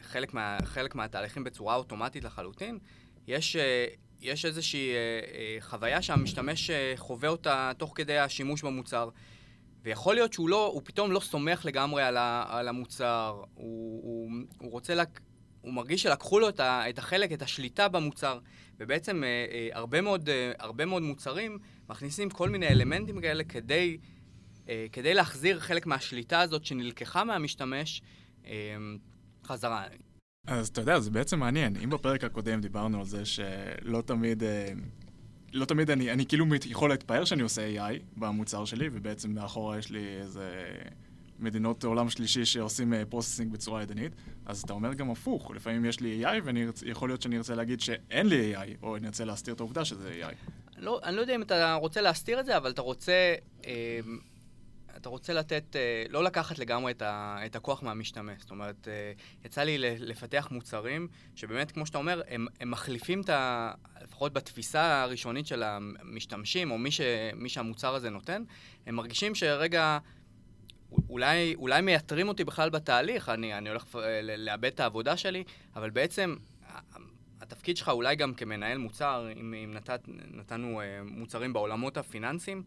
חלק, 0.00 0.34
מה, 0.34 0.58
חלק 0.64 0.94
מהתהליכים 0.94 1.44
בצורה 1.44 1.74
אוטומטית 1.74 2.24
לחלוטין, 2.24 2.78
יש, 3.26 3.56
אה, 3.56 3.86
יש 4.20 4.44
איזושהי 4.44 4.90
אה, 4.90 4.96
אה, 5.34 5.56
חוויה 5.60 6.02
שהמשתמש 6.02 6.70
אה, 6.70 6.92
חווה 6.96 7.28
אותה 7.28 7.72
תוך 7.78 7.92
כדי 7.94 8.18
השימוש 8.18 8.62
במוצר. 8.62 9.08
ויכול 9.84 10.14
להיות 10.14 10.32
שהוא 10.32 10.48
לא, 10.48 10.66
הוא 10.66 10.82
פתאום 10.84 11.12
לא 11.12 11.20
סומך 11.20 11.64
לגמרי 11.64 12.02
על, 12.02 12.16
ה, 12.16 12.44
על 12.48 12.68
המוצר, 12.68 13.42
הוא, 13.54 14.00
הוא, 14.02 14.30
הוא 14.58 14.70
רוצה, 14.70 14.94
לק, 14.94 15.20
הוא 15.60 15.72
מרגיש 15.72 16.02
שלקחו 16.02 16.40
לו 16.40 16.48
את, 16.48 16.60
ה, 16.60 16.90
את 16.90 16.98
החלק, 16.98 17.32
את 17.32 17.42
השליטה 17.42 17.88
במוצר, 17.88 18.38
ובעצם 18.82 19.24
אה, 19.24 19.28
אה, 19.28 19.68
הרבה, 19.72 20.00
מאוד, 20.00 20.28
אה, 20.28 20.52
הרבה 20.58 20.86
מאוד 20.86 21.02
מוצרים 21.02 21.58
מכניסים 21.88 22.30
כל 22.30 22.48
מיני 22.48 22.68
אלמנטים 22.68 23.20
כאלה 23.20 23.44
כדי, 23.44 23.98
כדי 24.92 25.14
להחזיר 25.14 25.60
חלק 25.60 25.86
מהשליטה 25.86 26.40
הזאת 26.40 26.64
שנלקחה 26.64 27.24
מהמשתמש 27.24 28.02
חזרה. 29.44 29.84
אז 30.46 30.68
אתה 30.68 30.80
יודע, 30.80 31.00
זה 31.00 31.10
בעצם 31.10 31.40
מעניין. 31.40 31.76
אם 31.84 31.90
בפרק 31.90 32.24
הקודם 32.24 32.60
דיברנו 32.60 32.98
על 32.98 33.04
זה 33.04 33.24
שלא 33.24 34.02
תמיד... 34.06 34.42
לא 35.52 35.64
תמיד 35.64 35.90
אני, 35.90 36.12
אני 36.12 36.26
כאילו 36.26 36.46
יכול 36.66 36.90
להתפאר 36.90 37.24
שאני 37.24 37.42
עושה 37.42 37.76
AI 37.76 38.02
במוצר 38.16 38.64
שלי, 38.64 38.88
ובעצם 38.92 39.30
מאחורה 39.30 39.78
יש 39.78 39.90
לי 39.90 40.20
איזה 40.20 40.66
מדינות 41.38 41.84
עולם 41.84 42.10
שלישי 42.10 42.44
שעושים 42.44 42.92
processing 43.08 43.52
בצורה 43.52 43.82
ידנית, 43.82 44.12
אז 44.46 44.62
אתה 44.62 44.72
אומר 44.72 44.94
גם 44.94 45.10
הפוך, 45.10 45.50
לפעמים 45.50 45.84
יש 45.84 46.00
לי 46.00 46.26
AI 46.26 46.42
ויכול 46.44 47.08
להיות 47.08 47.22
שאני 47.22 47.36
ארצה 47.36 47.54
להגיד 47.54 47.80
שאין 47.80 48.26
לי 48.26 48.56
AI, 48.56 48.68
או 48.82 48.96
אני 48.96 49.06
ארצה 49.06 49.24
להסתיר 49.24 49.54
את 49.54 49.60
העובדה 49.60 49.84
שזה 49.84 50.12
AI. 50.20 50.34
לא, 50.76 51.00
אני 51.04 51.16
לא 51.16 51.20
יודע 51.20 51.34
אם 51.34 51.42
אתה 51.42 51.74
רוצה 51.74 52.00
להסתיר 52.00 52.40
את 52.40 52.46
זה, 52.46 52.56
אבל 52.56 52.70
אתה 52.70 52.82
רוצה, 52.82 53.34
אה, 53.66 54.00
אתה 54.96 55.08
רוצה 55.08 55.32
לתת, 55.32 55.76
אה, 55.76 56.04
לא 56.08 56.24
לקחת 56.24 56.58
לגמרי 56.58 56.92
את, 56.92 57.02
ה, 57.02 57.38
את 57.46 57.56
הכוח 57.56 57.82
מהמשתמש. 57.82 58.40
זאת 58.40 58.50
אומרת, 58.50 58.88
אה, 58.88 59.12
יצא 59.44 59.62
לי 59.62 59.78
לפתח 59.78 60.48
מוצרים 60.50 61.08
שבאמת, 61.34 61.72
כמו 61.72 61.86
שאתה 61.86 61.98
אומר, 61.98 62.22
הם, 62.28 62.46
הם 62.60 62.70
מחליפים 62.70 63.20
את 63.20 63.28
ה... 63.28 63.72
לפחות 64.02 64.32
בתפיסה 64.32 65.02
הראשונית 65.02 65.46
של 65.46 65.62
המשתמשים, 65.62 66.70
או 66.70 66.78
מי, 66.78 66.90
ש, 66.90 67.00
מי 67.34 67.48
שהמוצר 67.48 67.94
הזה 67.94 68.10
נותן, 68.10 68.44
הם 68.86 68.94
מרגישים 68.94 69.34
שרגע... 69.34 69.98
אולי, 71.08 71.54
אולי 71.54 71.80
מייתרים 71.80 72.28
אותי 72.28 72.44
בכלל 72.44 72.70
בתהליך, 72.70 73.28
אני, 73.28 73.58
אני 73.58 73.68
הולך 73.68 73.96
אה, 73.96 74.20
לאבד 74.22 74.64
את 74.64 74.80
העבודה 74.80 75.16
שלי, 75.16 75.44
אבל 75.76 75.90
בעצם 75.90 76.36
ה- 76.68 76.78
התפקיד 77.40 77.76
שלך 77.76 77.88
אולי 77.88 78.16
גם 78.16 78.34
כמנהל 78.34 78.78
מוצר, 78.78 79.28
אם, 79.40 79.54
אם 79.64 79.74
נתת, 79.74 80.00
נתנו 80.08 80.80
uh, 80.80 80.84
מוצרים 81.10 81.52
בעולמות 81.52 81.96
הפיננסיים, 81.96 82.62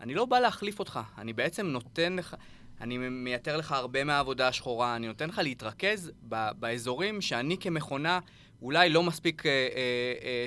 אני 0.00 0.14
לא 0.14 0.24
בא 0.24 0.38
להחליף 0.38 0.78
אותך, 0.78 1.00
אני 1.18 1.32
בעצם 1.32 1.66
נותן 1.66 2.16
לך, 2.16 2.36
אני 2.80 2.98
מייתר 2.98 3.56
לך 3.56 3.72
הרבה 3.72 4.04
מהעבודה 4.04 4.48
השחורה, 4.48 4.96
אני 4.96 5.06
נותן 5.06 5.28
לך 5.28 5.38
להתרכז 5.38 6.12
ב, 6.28 6.48
באזורים 6.58 7.20
שאני 7.20 7.56
כמכונה 7.58 8.20
אולי 8.62 8.88
לא 8.88 9.02
מספיק 9.02 9.42
uh, 9.42 9.44
uh, 9.44 9.46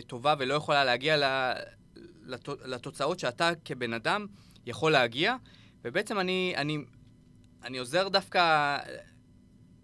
uh, 0.05 0.07
טובה 0.07 0.35
ולא 0.39 0.53
יכולה 0.53 0.83
להגיע 0.83 1.17
ל, 1.17 1.53
לת, 2.25 2.49
לתוצאות 2.65 3.19
שאתה 3.19 3.51
כבן 3.65 3.93
אדם 3.93 4.27
יכול 4.65 4.91
להגיע, 4.91 5.35
ובעצם 5.83 6.19
אני, 6.19 6.53
אני, 6.57 6.77
אני 7.63 7.77
עוזר 7.77 8.07
דווקא 8.07 8.77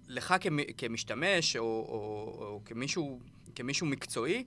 לך 0.07 0.35
כמ, 0.41 0.57
כמשתמש 0.77 1.55
או, 1.55 1.63
או, 1.63 2.45
או 2.45 2.61
כמישהו, 2.65 3.19
כמישהו 3.55 3.87
מקצועי, 3.87 4.43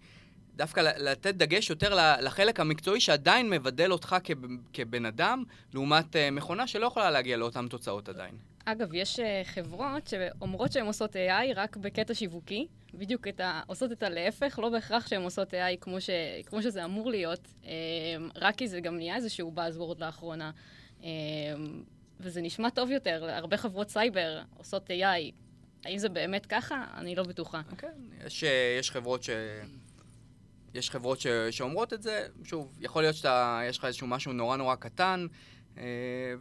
דווקא 0.56 0.80
לתת 0.80 1.34
דגש 1.34 1.70
יותר 1.70 2.16
לחלק 2.20 2.60
המקצועי 2.60 3.00
שעדיין 3.00 3.50
מבדל 3.50 3.92
אותך 3.92 4.16
כבן 4.72 5.06
אדם, 5.06 5.44
לעומת 5.74 6.16
מכונה 6.32 6.66
שלא 6.66 6.86
יכולה 6.86 7.10
להגיע 7.10 7.36
לאותן 7.36 7.68
תוצאות 7.68 8.08
עדיין. 8.08 8.34
אגב, 8.64 8.94
יש 8.94 9.20
חברות 9.44 10.06
שאומרות 10.06 10.72
שהן 10.72 10.86
עושות 10.86 11.16
AI 11.16 11.54
רק 11.54 11.76
בקטע 11.76 12.14
שיווקי, 12.14 12.66
בדיוק 12.94 13.28
את 13.28 13.40
ה... 13.40 13.60
עושות 13.66 13.92
את 13.92 14.02
הלהפך, 14.02 14.58
לא 14.58 14.68
בהכרח 14.68 15.06
שהן 15.06 15.22
עושות 15.22 15.54
AI 15.54 15.76
כמו, 15.80 16.00
ש... 16.00 16.10
כמו 16.46 16.62
שזה 16.62 16.84
אמור 16.84 17.10
להיות, 17.10 17.48
רק 18.36 18.54
כי 18.56 18.68
זה 18.68 18.80
גם 18.80 18.96
נהיה 18.96 19.16
איזשהו 19.16 19.52
buzzword 19.56 19.98
לאחרונה. 19.98 20.50
וזה 22.20 22.40
נשמע 22.40 22.70
טוב 22.70 22.90
יותר, 22.90 23.24
הרבה 23.30 23.56
חברות 23.56 23.88
סייבר 23.88 24.42
עושות 24.56 24.90
AI. 24.90 25.32
האם 25.84 25.98
זה 25.98 26.08
באמת 26.08 26.46
ככה? 26.46 26.84
אני 26.94 27.14
לא 27.14 27.22
בטוחה. 27.22 27.60
okay. 27.72 27.86
יש, 28.26 28.44
יש 28.78 28.90
חברות 28.90 29.22
ש... 29.22 29.30
יש 30.74 30.90
חברות 30.90 31.20
ש... 31.20 31.26
שאומרות 31.50 31.92
את 31.92 32.02
זה, 32.02 32.26
שוב, 32.44 32.78
יכול 32.80 33.02
להיות 33.02 33.16
שיש 33.16 33.78
לך 33.78 33.84
איזשהו 33.84 34.06
משהו 34.06 34.32
נורא 34.32 34.56
נורא 34.56 34.74
קטן, 34.74 35.26
אה, 35.78 35.84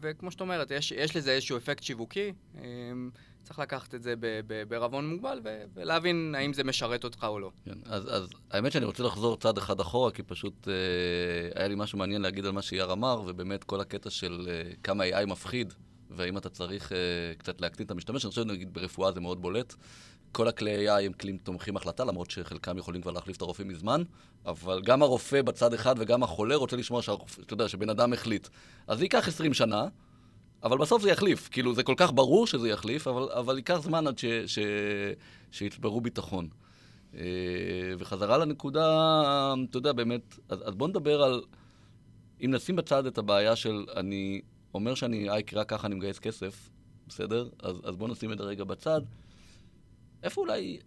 וכמו 0.01 0.31
שאת 0.31 0.41
אומרת, 0.41 0.71
יש, 0.71 0.91
יש 0.91 1.15
לזה 1.15 1.31
איזשהו 1.31 1.57
אפקט 1.57 1.83
שיווקי, 1.83 2.33
אה, 2.57 2.63
צריך 3.43 3.59
לקחת 3.59 3.95
את 3.95 4.03
זה 4.03 4.13
בערבון 4.67 5.09
מוגבל 5.09 5.39
ולהבין 5.73 6.35
האם 6.37 6.53
זה 6.53 6.63
משרת 6.63 7.03
אותך 7.03 7.23
או 7.23 7.39
לא. 7.39 7.51
כן, 7.65 7.77
אז, 7.85 8.13
אז 8.13 8.29
האמת 8.51 8.71
שאני 8.71 8.85
רוצה 8.85 9.03
לחזור 9.03 9.37
צעד 9.37 9.57
אחד 9.57 9.79
אחורה, 9.79 10.11
כי 10.11 10.23
פשוט 10.23 10.67
אה, 10.67 10.73
היה 11.55 11.67
לי 11.67 11.75
משהו 11.77 11.97
מעניין 11.97 12.21
להגיד 12.21 12.45
על 12.45 12.51
מה 12.51 12.61
שאייר 12.61 12.91
אמר, 12.91 13.21
ובאמת 13.25 13.63
כל 13.63 13.81
הקטע 13.81 14.09
של 14.09 14.47
אה, 14.49 14.71
כמה 14.83 15.03
AI 15.03 15.25
מפחיד, 15.25 15.73
והאם 16.09 16.37
אתה 16.37 16.49
צריך 16.49 16.91
אה, 16.91 16.97
קצת 17.37 17.61
להקטין 17.61 17.85
את 17.85 17.91
המשתמש, 17.91 18.25
אני 18.25 18.29
חושב 18.29 18.41
שנגיד 18.41 18.73
ברפואה 18.73 19.11
זה 19.11 19.21
מאוד 19.21 19.41
בולט. 19.41 19.75
כל 20.31 20.47
הכלי 20.47 20.89
AI 20.89 21.01
הם 21.01 21.13
כלים 21.13 21.37
תומכים 21.37 21.77
החלטה, 21.77 22.03
למרות 22.03 22.31
שחלקם 22.31 22.77
יכולים 22.77 23.01
כבר 23.01 23.11
להחליף 23.11 23.37
את 23.37 23.41
הרופא 23.41 23.63
מזמן, 23.63 24.03
אבל 24.45 24.81
גם 24.81 25.01
הרופא 25.01 25.41
בצד 25.41 25.73
אחד 25.73 25.95
וגם 25.97 26.23
החולה 26.23 26.55
רוצה 26.55 26.75
לשמוע 26.75 27.01
שהרופא, 27.01 27.41
אתה 27.41 27.53
יודע, 27.53 27.67
שבן 27.67 27.89
אדם 27.89 28.13
החליט. 28.13 28.47
אז 28.87 28.97
זה 28.97 29.03
ייקח 29.03 29.27
20 29.27 29.53
שנה, 29.53 29.87
אבל 30.63 30.77
בסוף 30.77 31.01
זה 31.01 31.11
יחליף. 31.11 31.49
כאילו, 31.49 31.73
זה 31.73 31.83
כל 31.83 31.93
כך 31.97 32.11
ברור 32.13 32.47
שזה 32.47 32.69
יחליף, 32.69 33.07
אבל, 33.07 33.31
אבל 33.31 33.57
ייקח 33.57 33.77
זמן 33.77 34.07
עד 34.07 34.17
ש, 34.17 34.25
ש, 34.25 34.59
שיצברו 35.51 36.01
ביטחון. 36.01 36.49
וחזרה 37.97 38.37
לנקודה, 38.37 38.83
אתה 39.69 39.77
יודע, 39.77 39.93
באמת, 39.93 40.39
אז, 40.49 40.67
אז 40.67 40.75
בוא 40.75 40.87
נדבר 40.87 41.21
על, 41.21 41.43
אם 42.45 42.51
נשים 42.51 42.75
בצד 42.75 43.05
את 43.05 43.17
הבעיה 43.17 43.55
של 43.55 43.85
אני 43.95 44.41
אומר 44.73 44.95
שאני 44.95 45.29
AI 45.29 45.43
קריאה 45.43 45.65
ככה, 45.65 45.87
אני 45.87 45.95
מגייס 45.95 46.19
כסף, 46.19 46.69
בסדר? 47.07 47.49
אז, 47.63 47.81
אז 47.83 47.95
בוא 47.95 48.07
נשים 48.07 48.31
את 48.31 48.37
זה 48.37 48.43
רגע 48.43 48.63
בצד. 48.63 49.01
איפה 50.23 50.41
אולי 50.41 50.79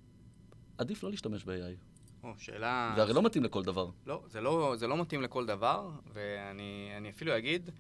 עדיף 0.78 1.02
לא 1.02 1.10
להשתמש 1.10 1.44
ב-AI? 1.44 1.76
או, 2.24 2.32
שאלה... 2.38 2.92
זה 2.96 3.02
הרי 3.02 3.12
לא 3.12 3.22
מתאים 3.22 3.44
לכל 3.44 3.62
דבר. 3.62 3.88
לא, 4.06 4.22
זה 4.26 4.40
לא, 4.40 4.74
זה 4.76 4.86
לא 4.86 4.96
מתאים 4.96 5.22
לכל 5.22 5.46
דבר, 5.46 5.90
ואני 6.12 7.10
אפילו 7.10 7.36
אגיד, 7.36 7.70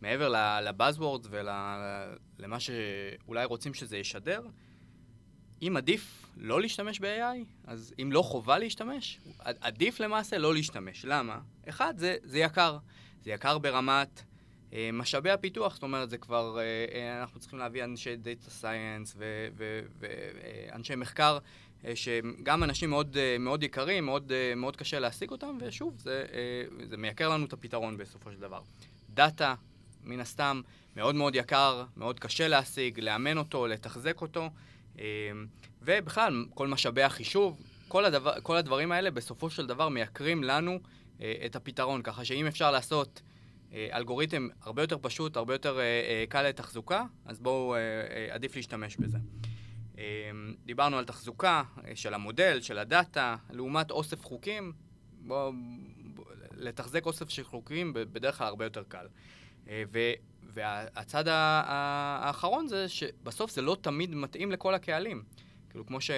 מעבר 0.00 0.28
לבאזוורד 0.62 1.26
ולמה 1.30 2.60
שאולי 2.60 3.44
רוצים 3.44 3.74
שזה 3.74 3.96
ישדר, 3.96 4.42
אם 5.62 5.76
עדיף 5.76 6.26
לא 6.36 6.60
להשתמש 6.60 7.00
ב-AI, 7.00 7.44
אז 7.64 7.94
אם 8.02 8.12
לא 8.12 8.22
חובה 8.22 8.58
להשתמש, 8.58 9.20
עדיף 9.38 10.00
למעשה 10.00 10.38
לא 10.38 10.54
להשתמש. 10.54 11.04
למה? 11.04 11.38
אחד, 11.68 11.94
זה, 11.96 12.16
זה 12.22 12.38
יקר. 12.38 12.78
זה 13.22 13.30
יקר 13.30 13.58
ברמת 13.58 14.22
אה, 14.72 14.90
משאבי 14.92 15.30
הפיתוח, 15.30 15.74
זאת 15.74 15.82
אומרת, 15.82 16.10
זה 16.10 16.18
כבר, 16.18 16.58
אה, 16.58 17.20
אנחנו 17.20 17.40
צריכים 17.40 17.58
להביא 17.58 17.84
אנשי 17.84 18.16
דאטה 18.16 18.50
סייאנס 18.50 19.16
ואנשי 19.98 20.94
מחקר, 20.94 21.38
אה, 21.84 21.96
שגם 21.96 22.64
אנשים 22.64 22.90
מאוד, 22.90 23.16
מאוד 23.40 23.62
יקרים, 23.62 24.04
מאוד, 24.04 24.32
מאוד 24.56 24.76
קשה 24.76 24.98
להשיג 24.98 25.30
אותם, 25.30 25.58
ושוב, 25.60 25.98
זה, 25.98 26.24
זה 26.90 26.96
מייקר 26.96 27.28
לנו 27.28 27.46
את 27.46 27.52
הפתרון 27.52 27.96
בסופו 27.96 28.32
של 28.32 28.40
דבר. 28.40 28.60
דאטה, 29.10 29.54
מן 30.08 30.20
הסתם, 30.20 30.60
מאוד 30.96 31.14
מאוד 31.14 31.34
יקר, 31.34 31.84
מאוד 31.96 32.20
קשה 32.20 32.48
להשיג, 32.48 33.00
לאמן 33.00 33.38
אותו, 33.38 33.66
לתחזק 33.66 34.20
אותו. 34.20 34.50
ובכלל, 35.82 36.44
כל 36.54 36.68
משאבי 36.68 37.02
החישוב, 37.02 37.60
כל, 37.88 38.04
הדבר, 38.04 38.40
כל 38.42 38.56
הדברים 38.56 38.92
האלה 38.92 39.10
בסופו 39.10 39.50
של 39.50 39.66
דבר 39.66 39.88
מייקרים 39.88 40.44
לנו 40.44 40.78
את 41.46 41.56
הפתרון, 41.56 42.02
ככה 42.02 42.24
שאם 42.24 42.46
אפשר 42.46 42.70
לעשות 42.70 43.22
אלגוריתם 43.74 44.48
הרבה 44.62 44.82
יותר 44.82 44.96
פשוט, 45.00 45.36
הרבה 45.36 45.54
יותר 45.54 45.78
קל 46.28 46.42
לתחזוקה, 46.42 47.04
אז 47.24 47.40
בואו, 47.40 47.74
עדיף 48.30 48.56
להשתמש 48.56 48.96
בזה. 48.96 49.18
דיברנו 50.64 50.98
על 50.98 51.04
תחזוקה 51.04 51.62
של 51.94 52.14
המודל, 52.14 52.60
של 52.60 52.78
הדאטה, 52.78 53.36
לעומת 53.50 53.90
אוסף 53.90 54.24
חוקים. 54.24 54.72
בואו, 55.20 55.52
לתחזק 56.56 57.06
אוסף 57.06 57.28
של 57.28 57.44
חוקים 57.44 57.92
בדרך 57.94 58.38
כלל 58.38 58.46
הרבה 58.46 58.64
יותר 58.64 58.82
קל. 58.88 59.06
ו, 59.68 59.98
והצד 60.54 61.24
האחרון 61.28 62.66
זה 62.66 62.88
שבסוף 62.88 63.50
זה 63.50 63.62
לא 63.62 63.76
תמיד 63.80 64.14
מתאים 64.14 64.52
לכל 64.52 64.74
הקהלים. 64.74 65.22
כאילו, 65.70 65.86
כמו, 65.86 66.00
ש, 66.00 66.10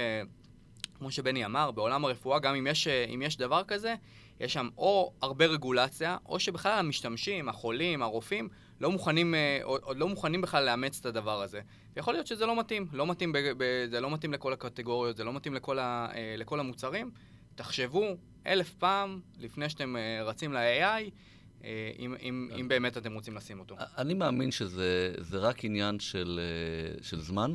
כמו 0.94 1.10
שבני 1.10 1.44
אמר, 1.44 1.70
בעולם 1.70 2.04
הרפואה, 2.04 2.38
גם 2.38 2.54
אם 2.54 2.66
יש, 2.66 2.88
אם 2.88 3.22
יש 3.22 3.36
דבר 3.36 3.64
כזה, 3.64 3.94
יש 4.40 4.52
שם 4.52 4.68
או 4.78 5.12
הרבה 5.22 5.46
רגולציה, 5.46 6.16
או 6.26 6.40
שבכלל 6.40 6.78
המשתמשים, 6.78 7.48
החולים, 7.48 8.02
הרופאים, 8.02 8.48
לא 8.80 8.90
מוכנים, 8.90 9.34
עוד 9.62 9.98
לא 9.98 10.08
מוכנים 10.08 10.40
בכלל 10.40 10.64
לאמץ 10.64 10.98
את 11.00 11.06
הדבר 11.06 11.42
הזה. 11.42 11.60
ויכול 11.96 12.14
להיות 12.14 12.26
שזה 12.26 12.46
לא 12.46 12.60
מתאים. 12.60 12.86
לא 12.92 13.06
מתאים 13.06 13.32
ב, 13.32 13.38
ב, 13.56 13.86
זה 13.90 14.00
לא 14.00 14.10
מתאים 14.10 14.32
לכל 14.32 14.52
הקטגוריות, 14.52 15.16
זה 15.16 15.24
לא 15.24 15.32
מתאים 15.32 15.54
לכל, 15.54 15.78
ה, 15.78 16.08
לכל 16.36 16.60
המוצרים. 16.60 17.10
תחשבו 17.54 18.16
אלף 18.46 18.74
פעם 18.74 19.20
לפני 19.38 19.68
שאתם 19.68 19.96
רצים 20.24 20.52
ל-AI, 20.52 21.10
אם, 21.98 22.14
אם, 22.22 22.50
אם 22.60 22.68
באמת 22.68 22.96
אתם 22.96 23.14
רוצים 23.14 23.36
לשים 23.36 23.60
אותו. 23.60 23.76
אני 23.98 24.14
מאמין 24.14 24.50
שזה 24.50 25.38
רק 25.38 25.64
עניין 25.64 26.00
של, 26.00 26.40
של 27.02 27.20
זמן, 27.20 27.54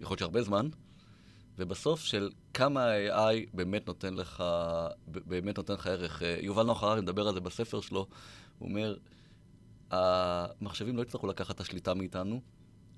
יכול 0.00 0.12
להיות 0.12 0.18
שהרבה 0.18 0.42
זמן, 0.42 0.68
ובסוף 1.58 2.00
של 2.00 2.30
כמה 2.54 2.84
ה-AI 2.84 3.46
באמת 3.54 3.86
נותן 3.86 4.14
לך, 4.14 4.44
באמת 5.06 5.56
נותן 5.56 5.74
לך 5.74 5.86
ערך. 5.86 6.22
יובל 6.40 6.62
נוח 6.62 6.82
הררי 6.82 7.00
מדבר 7.00 7.28
על 7.28 7.34
זה 7.34 7.40
בספר 7.40 7.80
שלו, 7.80 8.06
הוא 8.58 8.68
אומר, 8.68 8.96
המחשבים 9.90 10.96
לא 10.96 11.02
יצטרכו 11.02 11.26
לקחת 11.26 11.54
את 11.54 11.60
השליטה 11.60 11.94
מאיתנו, 11.94 12.40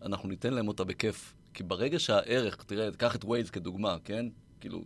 אנחנו 0.02 0.28
ניתן 0.28 0.54
להם 0.54 0.68
אותה 0.68 0.84
בכיף. 0.84 1.34
כי 1.54 1.62
ברגע 1.62 1.98
שהערך, 1.98 2.56
תראה, 2.56 2.92
קח 2.92 3.16
את 3.16 3.24
ווייז 3.24 3.50
כדוגמה, 3.50 3.96
כן? 4.04 4.26
כאילו, 4.60 4.84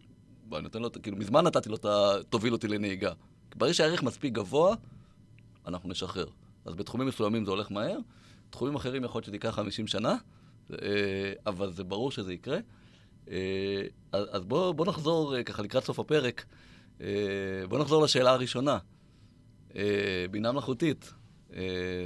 אני 0.52 0.62
נותן 0.62 0.82
לו, 0.82 0.92
כאילו, 1.02 1.16
מזמן 1.16 1.44
נתתי 1.44 1.68
לו 1.68 1.76
את 1.76 1.84
ה... 1.84 2.12
תוביל 2.30 2.52
אותי 2.52 2.68
לנהיגה. 2.68 3.12
ברגע 3.56 3.74
שהערך 3.74 4.02
מספיק 4.02 4.32
גבוה, 4.32 4.74
אנחנו 5.66 5.88
נשחרר. 5.88 6.26
אז 6.64 6.74
בתחומים 6.74 7.08
מסוימים 7.08 7.44
זה 7.44 7.50
הולך 7.50 7.72
מהר, 7.72 7.98
תחומים 8.50 8.74
אחרים 8.74 9.04
יכול 9.04 9.18
להיות 9.18 9.24
שזה 9.24 9.36
ייקח 9.36 9.50
50 9.50 9.86
שנה, 9.86 10.16
אה, 10.72 10.76
אבל 11.46 11.72
זה 11.72 11.84
ברור 11.84 12.10
שזה 12.10 12.32
יקרה. 12.32 12.58
אה, 13.30 13.82
אז 14.12 14.44
בואו 14.44 14.74
בוא 14.74 14.86
נחזור, 14.86 15.36
אה, 15.36 15.42
ככה 15.42 15.62
לקראת 15.62 15.84
סוף 15.84 15.98
הפרק, 15.98 16.44
בואו 17.68 17.80
נחזור 17.80 18.02
לשאלה 18.02 18.30
הראשונה. 18.30 18.78
בינה 20.30 20.52
מלאכותית, 20.52 21.12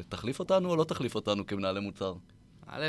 תחליף 0.09 0.39
אותנו 0.39 0.71
או 0.71 0.77
לא 0.77 0.85
תחליף 0.85 1.15
אותנו 1.15 1.47
כמנהלי 1.47 1.81
מוצר? 1.81 2.15
א', 2.67 2.89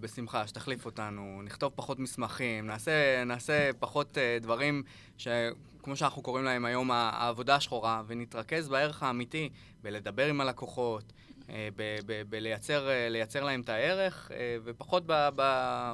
בשמחה, 0.00 0.46
שתחליף 0.46 0.86
אותנו, 0.86 1.40
נכתוב 1.44 1.72
פחות 1.76 1.98
מסמכים, 1.98 2.66
נעשה, 2.66 3.24
נעשה 3.24 3.70
פחות 3.78 4.18
דברים 4.40 4.82
ש... 5.16 5.28
כמו 5.88 5.96
שאנחנו 5.96 6.22
קוראים 6.22 6.44
להם 6.44 6.64
היום, 6.64 6.90
העבודה 6.90 7.54
השחורה, 7.54 8.02
ונתרכז 8.06 8.68
בערך 8.68 9.02
האמיתי, 9.02 9.48
בלדבר 9.82 10.26
עם 10.26 10.40
הלקוחות, 10.40 11.12
אה, 11.50 11.68
בלייצר 12.28 13.44
להם 13.44 13.60
את 13.60 13.68
הערך, 13.68 14.30
אה, 14.34 14.56
ופחות 14.64 15.02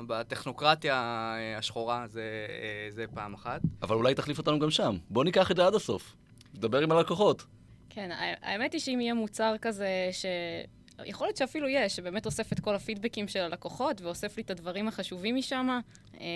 בטכנוקרטיה 0.07 0.94
אה, 0.94 1.59
השחורה, 1.59 2.07
זה, 2.07 2.46
זה 2.90 3.04
פעם 3.14 3.35
אחת. 3.35 3.61
אבל 3.83 3.96
אולי 3.96 4.14
תחליף 4.14 4.38
אותנו 4.38 4.59
גם 4.59 4.70
שם. 4.70 4.96
בוא 5.11 5.24
ניקח 5.24 5.50
את 5.50 5.57
זה 5.57 5.66
עד 5.66 5.74
הסוף. 5.74 6.16
נדבר 6.54 6.78
עם 6.80 6.92
הלקוחות. 6.92 7.44
כן, 7.90 8.11
האמת 8.42 8.72
היא 8.72 8.80
שאם 8.80 9.00
יהיה 9.00 9.14
מוצר 9.14 9.54
כזה 9.61 10.09
ש... 10.12 10.26
יכול 11.04 11.26
להיות 11.26 11.37
שאפילו 11.37 11.68
יש, 11.68 11.96
שבאמת 11.96 12.26
אוסף 12.26 12.52
את 12.52 12.61
כל 12.61 12.74
הפידבקים 12.74 13.28
של 13.28 13.40
הלקוחות 13.40 14.00
ואוסף 14.00 14.37
לי 14.37 14.42
את 14.42 14.50
הדברים 14.50 14.88
החשובים 14.88 15.37
משם, 15.37 15.68
אה, 16.20 16.26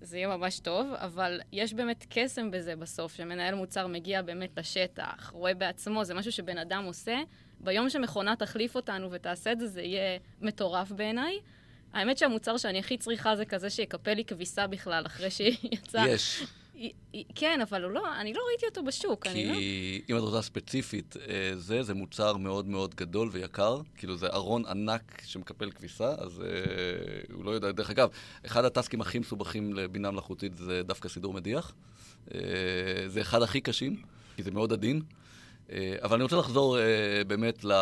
זה 0.00 0.16
יהיה 0.16 0.28
ממש 0.28 0.58
טוב, 0.58 0.92
אבל 0.94 1.40
יש 1.52 1.74
באמת 1.74 2.06
קסם 2.10 2.50
בזה 2.50 2.76
בסוף, 2.76 3.14
שמנהל 3.14 3.54
מוצר 3.54 3.86
מגיע 3.86 4.22
באמת 4.22 4.58
לשטח, 4.58 5.30
רואה 5.32 5.54
בעצמו, 5.54 6.04
זה 6.04 6.14
משהו 6.14 6.32
שבן 6.32 6.58
אדם 6.58 6.84
עושה. 6.84 7.16
ביום 7.60 7.90
שמכונה 7.90 8.36
תחליף 8.36 8.74
אותנו 8.76 9.10
ותעשה 9.10 9.52
את 9.52 9.60
זה, 9.60 9.66
זה 9.66 9.82
יהיה 9.82 10.18
מטורף 10.40 10.92
בעיניי. 10.92 11.38
האמת 11.92 12.18
שהמוצר 12.18 12.56
שאני 12.56 12.78
הכי 12.78 12.96
צריכה 12.96 13.36
זה 13.36 13.44
כזה 13.44 13.70
שיקפל 13.70 14.14
לי 14.14 14.24
כביסה 14.24 14.66
בכלל, 14.66 15.06
אחרי 15.06 15.30
שהיא 15.30 15.56
יצאה. 15.72 16.08
יש. 16.08 16.42
כן, 17.34 17.60
אבל 17.60 17.84
הוא 17.84 17.92
לא, 17.92 18.20
אני 18.20 18.32
לא 18.32 18.40
ראיתי 18.48 18.66
אותו 18.66 18.84
בשוק. 18.84 19.26
כי 19.26 19.46
לא... 19.46 19.54
אם 20.10 20.16
את 20.16 20.22
רוצה 20.22 20.42
ספציפית, 20.42 21.16
אה, 21.16 21.52
זה, 21.56 21.82
זה 21.82 21.94
מוצר 21.94 22.36
מאוד 22.36 22.66
מאוד 22.66 22.94
גדול 22.94 23.28
ויקר. 23.32 23.80
כאילו, 23.96 24.16
זה 24.16 24.26
ארון 24.26 24.66
ענק 24.66 25.22
שמקפל 25.24 25.70
כביסה, 25.70 26.14
אז 26.18 26.40
אה, 26.40 26.46
הוא 27.32 27.44
לא 27.44 27.50
יודע. 27.50 27.72
דרך 27.72 27.90
אגב, 27.90 28.08
אחד 28.46 28.64
הטסקים 28.64 29.00
הכי 29.00 29.18
מסובכים 29.18 29.74
לבינה 29.74 30.10
מלאכותית 30.10 30.56
זה 30.56 30.82
דווקא 30.82 31.08
סידור 31.08 31.34
מדיח. 31.34 31.74
אה, 32.34 32.40
זה 33.06 33.20
אחד 33.20 33.42
הכי 33.42 33.60
קשים, 33.60 34.02
כי 34.36 34.42
זה 34.42 34.50
מאוד 34.50 34.72
עדין. 34.72 35.02
אה, 35.70 35.96
אבל 36.02 36.14
אני 36.14 36.22
רוצה 36.22 36.36
לחזור 36.36 36.78
באמת 37.26 37.64
ל... 37.64 37.72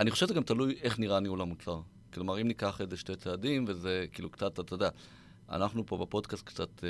אני 0.00 0.10
חושב 0.10 0.26
שזה 0.26 0.34
גם 0.34 0.42
תלוי 0.42 0.74
איך 0.82 0.98
נראה 0.98 1.20
ניהול 1.20 1.40
המוצר. 1.40 1.80
כלומר, 2.14 2.40
אם 2.40 2.48
ניקח 2.48 2.80
איזה 2.80 2.96
שתי 2.96 3.16
צעדים, 3.16 3.64
וזה 3.68 4.06
כאילו 4.12 4.30
קצת, 4.30 4.60
אתה 4.60 4.74
יודע, 4.74 4.88
אנחנו 5.50 5.86
פה 5.86 5.96
בפודקאסט 5.96 6.46
קצת 6.46 6.84
אה, 6.84 6.88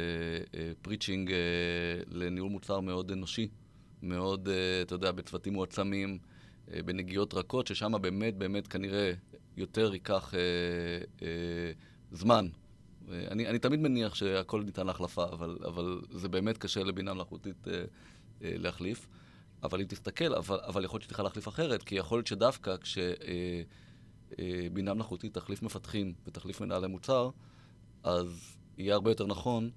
אה, 0.55 0.73
פריצ'ינג 0.83 1.33
אה, 1.33 1.37
לניהול 2.09 2.51
מוצר 2.51 2.81
מאוד 2.81 3.11
אנושי, 3.11 3.49
מאוד, 4.03 4.49
אה, 4.49 4.83
אתה 4.83 4.95
יודע, 4.95 5.13
בצוותים 5.13 5.53
מועצמים, 5.53 6.19
אה, 6.73 6.83
בנגיעות 6.83 7.35
רכות, 7.35 7.67
ששם 7.67 7.93
באמת 8.01 8.37
באמת 8.37 8.67
כנראה 8.67 9.13
יותר 9.57 9.93
ייקח 9.93 10.35
אה, 10.35 10.41
אה, 11.23 11.73
זמן. 12.13 12.49
אה, 13.11 13.25
אני, 13.31 13.47
אני 13.47 13.59
תמיד 13.59 13.81
מניח 13.81 14.15
שהכל 14.15 14.63
ניתן 14.63 14.87
להחלפה, 14.87 15.25
אבל, 15.25 15.59
אבל 15.67 16.01
זה 16.11 16.29
באמת 16.29 16.59
קשה 16.59 16.85
לבינה 16.85 17.15
מלאכותית 17.15 17.69
אה, 17.69 17.73
אה, 17.73 18.53
להחליף. 18.59 19.09
אבל 19.63 19.81
אם 19.81 19.87
תסתכל, 19.87 20.35
אבל, 20.35 20.59
אבל 20.67 20.85
יכול 20.85 20.99
להיות 20.99 21.05
שתוכל 21.05 21.23
להחליף 21.23 21.49
אחרת, 21.49 21.83
כי 21.83 21.95
יכול 21.95 22.19
להיות 22.19 22.27
שדווקא 22.27 22.77
כשבינה 22.77 23.11
אה, 24.39 24.89
אה, 24.89 24.95
מלאכותית 24.95 25.35
תחליף 25.35 25.63
מפתחים 25.63 26.15
ותחליף 26.27 26.61
מנהלי 26.61 26.87
מוצר, 26.87 27.31
אז 28.07 28.57
יהיה 28.79 28.95
הרבה 28.95 29.11
יותר 29.11 29.27
נכון 29.27 29.71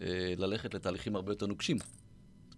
אה, 0.00 0.34
ללכת 0.36 0.74
לתהליכים 0.74 1.16
הרבה 1.16 1.32
יותר 1.32 1.46
נוקשים, 1.46 1.76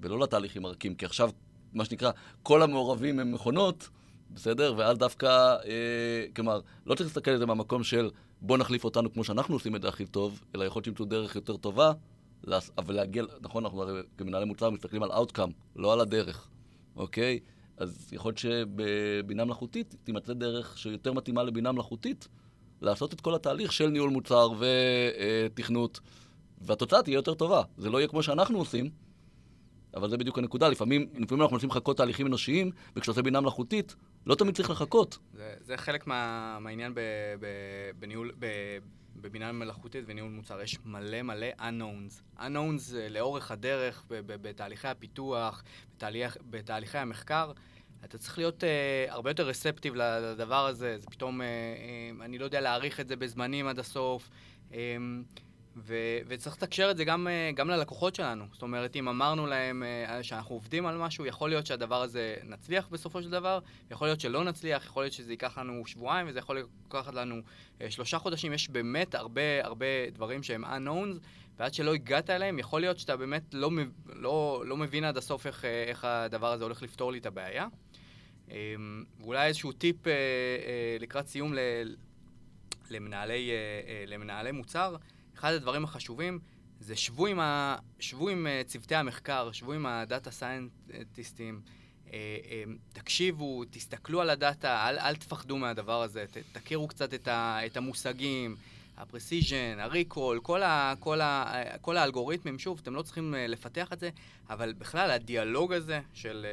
ולא 0.01 0.21
לתהליכים 0.21 0.65
הרכים, 0.65 0.95
כי 0.95 1.05
עכשיו, 1.05 1.31
מה 1.73 1.85
שנקרא, 1.85 2.11
כל 2.43 2.63
המעורבים 2.63 3.21
הם 3.21 3.33
מכונות, 3.33 3.89
בסדר? 4.31 4.75
ואז 4.77 4.99
דווקא, 4.99 5.27
אה, 5.65 6.27
כלומר, 6.37 6.61
לא 6.87 6.95
צריך 6.95 7.09
להסתכל 7.09 7.31
על 7.31 7.39
זה 7.39 7.47
מהמקום 7.47 7.85
של 7.85 8.11
בוא 8.41 8.59
נחליף 8.59 8.85
אותנו 8.85 9.13
כמו 9.13 9.25
שאנחנו 9.25 9.55
עושים 9.55 9.77
את 9.77 9.83
זה 9.83 9.89
הכי 9.89 10.07
טוב, 10.07 10.45
אלא 10.55 10.65
יכול 10.65 10.81
להיות 10.81 10.85
שימצאו 10.85 11.05
דרך 11.05 11.37
יותר 11.37 11.57
טובה, 11.57 11.93
אבל 12.79 12.95
להגיע, 12.95 13.25
נכון, 13.41 13.65
אנחנו 13.65 13.85
כמנהלי 14.19 14.45
מוצר 14.45 14.71
מסתכלים 14.71 15.03
על 15.03 15.13
outcome, 15.13 15.51
לא 15.77 15.93
על 15.93 16.01
הדרך, 16.01 16.49
אוקיי? 16.97 17.41
אז 17.77 18.13
יכול 18.13 18.29
להיות 18.29 18.39
שבבינה 18.39 19.45
מלאכותית 19.45 19.97
תימצא 20.05 20.33
דרך 20.33 20.79
שיותר 20.79 21.13
מתאימה 21.13 21.43
לבינה 21.43 21.73
מלאכותית, 21.73 22.29
לעשות 22.81 23.15
את 23.15 23.21
כל 23.21 23.35
התהליך 23.35 23.73
של 23.73 23.89
ניהול 23.89 24.11
מוצר 24.11 24.49
ותכנות, 24.59 26.01
והתוצאה 26.61 27.03
תהיה 27.03 27.15
יותר 27.15 27.35
טובה. 27.35 27.63
זה 27.77 27.91
לא 27.91 27.99
יהיה 27.99 28.09
כמו 28.09 28.23
שאנחנו 28.23 28.59
עושים, 28.59 28.91
אבל 29.95 30.11
זה 30.11 30.17
בדיוק 30.17 30.39
הנקודה. 30.39 30.69
לפעמים, 30.69 31.09
לפעמים 31.19 31.43
אנחנו 31.43 31.55
מנסים 31.55 31.69
לחכות 31.69 31.97
תהליכים 31.97 32.27
אנושיים, 32.27 32.71
וכשעושה 32.97 33.23
בינה 33.23 33.41
מלאכותית, 33.41 33.95
לא 34.27 34.35
תמיד 34.35 34.55
צריך 34.55 34.71
לחכות. 34.71 35.19
זה, 35.33 35.55
זה 35.61 35.77
חלק 35.77 36.07
מה, 36.07 36.59
מהעניין 36.61 36.95
ב, 36.95 37.01
ב, 37.41 37.47
בניהול, 37.99 38.33
ב, 38.39 38.47
בבינה 39.17 39.53
מלאכותית 39.53 40.05
וניהול 40.07 40.31
מוצר. 40.31 40.61
יש 40.61 40.79
מלא 40.85 41.23
מלא 41.23 41.47
unknowns. 41.59 42.39
unknowns 42.39 42.97
אה, 42.97 43.09
לאורך 43.09 43.51
הדרך, 43.51 44.05
ב, 44.09 44.15
ב, 44.15 44.49
בתהליכי 44.49 44.89
הפיתוח, 44.89 45.63
בתהליך, 45.97 46.37
בתהליכי 46.51 46.99
המחקר. 46.99 47.53
אתה 48.05 48.19
צריך 48.19 48.39
להיות 48.39 48.65
uh, 48.65 49.13
הרבה 49.13 49.31
יותר 49.31 49.47
רספטיב 49.47 49.95
לדבר 49.95 50.67
הזה, 50.67 50.99
זה 50.99 51.07
פתאום, 51.07 51.41
uh, 51.41 51.45
uh, 51.45 52.25
אני 52.25 52.39
לא 52.39 52.45
יודע 52.45 52.61
להעריך 52.61 53.01
את 53.01 53.09
זה 53.09 53.17
בזמנים 53.17 53.67
עד 53.67 53.79
הסוף, 53.79 54.31
um, 54.71 54.75
ו- 55.77 56.19
וצריך 56.27 56.57
לתקשר 56.57 56.91
את 56.91 56.97
זה 56.97 57.05
גם, 57.05 57.27
uh, 57.27 57.57
גם 57.57 57.69
ללקוחות 57.69 58.15
שלנו. 58.15 58.45
זאת 58.53 58.63
אומרת, 58.63 58.97
אם 58.97 59.09
אמרנו 59.09 59.47
להם 59.47 59.83
uh, 59.83 60.23
שאנחנו 60.23 60.55
עובדים 60.55 60.87
על 60.87 60.99
משהו, 60.99 61.27
יכול 61.27 61.51
להיות 61.51 61.67
שהדבר 61.67 62.03
הזה 62.03 62.37
נצליח 62.45 62.89
בסופו 62.89 63.23
של 63.23 63.31
דבר, 63.31 63.59
יכול 63.91 64.07
להיות 64.07 64.21
שלא 64.21 64.45
נצליח, 64.45 64.85
יכול 64.85 65.03
להיות 65.03 65.13
שזה 65.13 65.33
ייקח 65.33 65.59
לנו 65.59 65.87
שבועיים, 65.87 66.27
וזה 66.29 66.39
יכול 66.39 66.63
לקחת 66.89 67.15
לנו 67.15 67.41
uh, 67.79 67.83
שלושה 67.91 68.19
חודשים. 68.19 68.53
יש 68.53 68.69
באמת 68.69 69.15
הרבה 69.15 69.65
הרבה 69.65 69.87
דברים 70.13 70.43
שהם 70.43 70.65
unknowns, 70.65 71.19
ועד 71.59 71.75
שלא 71.75 71.95
הגעת 71.95 72.31
אליהם, 72.31 72.59
יכול 72.59 72.81
להיות 72.81 72.99
שאתה 72.99 73.17
באמת 73.17 73.43
לא, 73.53 73.71
לא, 74.07 74.63
לא 74.67 74.77
מבין 74.77 75.05
עד 75.05 75.17
הסוף 75.17 75.47
איך, 75.47 75.65
איך 75.65 76.05
הדבר 76.05 76.53
הזה 76.53 76.65
הולך 76.65 76.83
לפתור 76.83 77.13
לי 77.13 77.19
את 77.19 77.27
הבעיה. 77.27 77.67
אמ, 78.51 79.05
אולי 79.23 79.47
איזשהו 79.47 79.73
טיפ 79.73 80.07
אה, 80.07 80.13
אה, 80.13 80.97
לקראת 81.01 81.29
סיום 81.29 81.53
למנהלי, 82.91 83.51
למנהלי 84.07 84.53
מוצר, 84.53 84.97
אחד 85.35 85.53
הדברים 85.53 85.85
החשובים 85.85 86.39
זה 86.81 86.97
שבו 86.97 87.27
עם, 87.27 87.41
ה, 87.41 87.77
שבו 87.99 88.29
עם 88.29 88.47
צוותי 88.67 88.95
המחקר, 88.95 89.53
שבו 89.53 89.73
עם 89.73 89.87
הדאטה 89.87 90.31
סיינטיסטים, 90.31 91.61
תקשיבו, 92.93 93.65
תסתכלו 93.71 94.21
על 94.21 94.31
הדאטה, 94.31 94.89
אל, 94.89 94.99
אל 94.99 95.17
תפחדו 95.17 95.57
מהדבר 95.57 96.03
הזה, 96.03 96.25
ת, 96.31 96.37
תכירו 96.53 96.89
קצת 96.89 97.15
את, 97.15 97.29
ה, 97.29 97.59
את 97.67 97.77
המושגים, 97.77 98.57
ה 98.97 99.04
precision, 99.04 99.79
ה 99.79 99.86
recall, 99.86 100.41
כל, 100.43 100.63
ה, 100.63 100.95
כל, 101.01 101.21
ה, 101.21 101.63
כל 101.81 101.97
האלגוריתמים, 101.97 102.59
שוב, 102.59 102.81
אתם 102.83 102.95
לא 102.95 103.03
צריכים 103.03 103.35
לפתח 103.49 103.93
את 103.93 104.01
זה, 104.01 104.11
אבל 104.51 104.73
בכלל 104.73 105.11
הדיאלוג 105.11 105.73
הזה 105.73 106.01
של, 106.13 106.47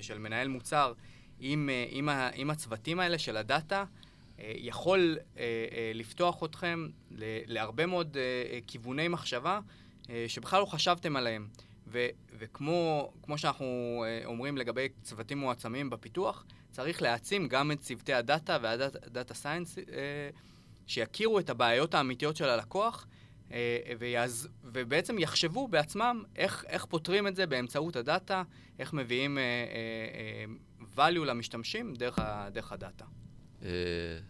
של 0.00 0.18
מנהל 0.18 0.48
מוצר 0.48 0.92
עם, 1.40 1.70
עם, 1.90 2.08
עם 2.34 2.50
הצוותים 2.50 3.00
האלה 3.00 3.18
של 3.18 3.36
הדאטה, 3.36 3.84
יכול 4.38 5.18
לפתוח 5.94 6.44
אתכם 6.44 6.88
להרבה 7.46 7.86
מאוד 7.86 8.16
כיווני 8.66 9.08
מחשבה 9.08 9.60
שבכלל 10.28 10.60
לא 10.60 10.66
חשבתם 10.66 11.16
עליהם. 11.16 11.48
ו, 11.86 12.06
וכמו 12.38 13.12
שאנחנו 13.36 14.04
אומרים 14.24 14.58
לגבי 14.58 14.88
צוותים 15.02 15.38
מועצמים 15.38 15.90
בפיתוח, 15.90 16.44
צריך 16.70 17.02
להעצים 17.02 17.48
גם 17.48 17.72
את 17.72 17.80
צוותי 17.80 18.12
הדאטה 18.12 18.58
והדאטה 18.62 19.34
סיינס, 19.34 19.78
שיכירו 20.86 21.38
את 21.38 21.50
הבעיות 21.50 21.94
האמיתיות 21.94 22.36
של 22.36 22.48
הלקוח, 22.48 23.06
ויעז, 23.98 24.48
ובעצם 24.64 25.18
יחשבו 25.18 25.68
בעצמם 25.68 26.22
איך, 26.36 26.64
איך 26.68 26.84
פותרים 26.84 27.26
את 27.26 27.36
זה 27.36 27.46
באמצעות 27.46 27.96
הדאטה, 27.96 28.42
איך 28.78 28.92
מביאים 28.92 29.38
value 30.96 31.24
למשתמשים 31.26 31.94
דרך, 31.94 32.18
דרך 32.52 32.72
הדאטה. 32.72 33.04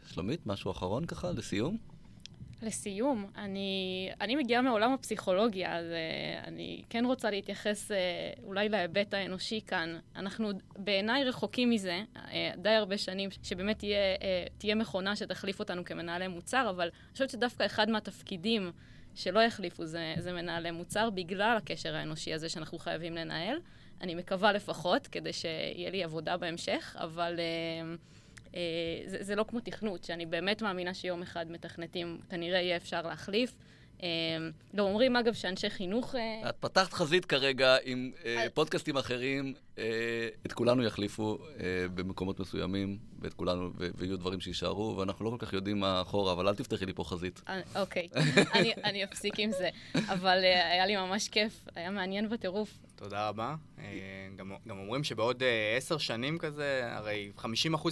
שלומית, 0.06 0.46
משהו 0.46 0.70
אחרון 0.70 1.06
ככה, 1.06 1.32
לסיום? 1.32 1.76
לסיום, 2.62 3.26
אני, 3.36 4.10
אני 4.20 4.36
מגיעה 4.36 4.62
מעולם 4.62 4.92
הפסיכולוגיה, 4.92 5.78
אז 5.78 5.84
uh, 5.84 6.46
אני 6.48 6.82
כן 6.90 7.04
רוצה 7.04 7.30
להתייחס 7.30 7.90
uh, 7.90 7.94
אולי 8.42 8.68
להיבט 8.68 9.14
האנושי 9.14 9.60
כאן. 9.66 9.98
אנחנו 10.16 10.50
בעיניי 10.76 11.24
רחוקים 11.24 11.70
מזה, 11.70 12.02
uh, 12.14 12.20
די 12.56 12.68
הרבה 12.68 12.98
שנים, 12.98 13.30
שבאמת 13.42 13.78
תהיה, 13.78 14.16
uh, 14.16 14.50
תהיה 14.58 14.74
מכונה 14.74 15.16
שתחליף 15.16 15.60
אותנו 15.60 15.84
כמנהלי 15.84 16.28
מוצר, 16.28 16.70
אבל 16.70 16.82
אני 16.84 17.12
חושבת 17.12 17.30
שדווקא 17.30 17.66
אחד 17.66 17.90
מהתפקידים 17.90 18.72
שלא 19.14 19.40
יחליפו 19.40 19.86
זה, 19.86 20.14
זה 20.18 20.32
מנהלי 20.32 20.70
מוצר, 20.70 21.10
בגלל 21.10 21.56
הקשר 21.56 21.94
האנושי 21.94 22.34
הזה 22.34 22.48
שאנחנו 22.48 22.78
חייבים 22.78 23.14
לנהל. 23.14 23.56
אני 24.00 24.14
מקווה 24.14 24.52
לפחות, 24.52 25.06
כדי 25.06 25.32
שיהיה 25.32 25.90
לי 25.90 26.04
עבודה 26.04 26.36
בהמשך, 26.36 26.96
אבל... 27.00 27.36
Uh, 27.36 28.20
אה, 28.54 28.60
זה, 29.06 29.16
זה 29.20 29.34
לא 29.34 29.44
כמו 29.48 29.60
תכנות, 29.60 30.04
שאני 30.04 30.26
באמת 30.26 30.62
מאמינה 30.62 30.94
שיום 30.94 31.22
אחד 31.22 31.50
מתכנתים 31.50 32.18
כנראה 32.30 32.60
יהיה 32.60 32.76
אפשר 32.76 33.02
להחליף. 33.02 33.54
אה, 34.02 34.08
לא 34.74 34.82
אומרים, 34.82 35.16
אגב, 35.16 35.32
שאנשי 35.32 35.70
חינוך... 35.70 36.14
אה, 36.14 36.50
את 36.50 36.56
פתחת 36.60 36.92
חזית 36.92 37.24
כרגע 37.24 37.76
עם 37.84 38.12
פודקאסטים 38.54 38.96
אחרים, 38.96 39.54
את 40.46 40.52
כולנו 40.52 40.82
יחליפו 40.82 41.38
במקומות 41.94 42.40
מסוימים, 42.40 42.98
ואת 43.20 43.34
כולנו, 43.34 43.70
ויהיו 43.98 44.16
דברים 44.16 44.40
שיישארו, 44.40 44.96
ואנחנו 44.96 45.24
לא 45.24 45.30
כל 45.30 45.46
כך 45.46 45.52
יודעים 45.52 45.80
מה 45.80 46.00
אחורה, 46.00 46.32
אבל 46.32 46.48
אל 46.48 46.54
תפתחי 46.54 46.86
לי 46.86 46.92
פה 46.92 47.04
חזית. 47.04 47.42
אוקיי, 47.76 48.08
אני 48.84 49.04
אפסיק 49.04 49.34
עם 49.38 49.50
זה. 49.52 49.68
אבל 49.94 50.38
היה 50.44 50.86
לי 50.86 50.96
ממש 50.96 51.28
כיף, 51.28 51.68
היה 51.74 51.90
מעניין 51.90 52.28
בטירוף. 52.28 52.78
תודה 52.96 53.28
רבה. 53.28 53.54
אה, 53.78 53.84
גם, 54.36 54.52
גם 54.68 54.78
אומרים 54.78 55.04
שבעוד 55.04 55.42
אה, 55.42 55.74
עשר 55.76 55.98
שנים 55.98 56.38
כזה, 56.38 56.80
הרי 56.92 57.32
50% 57.38 57.42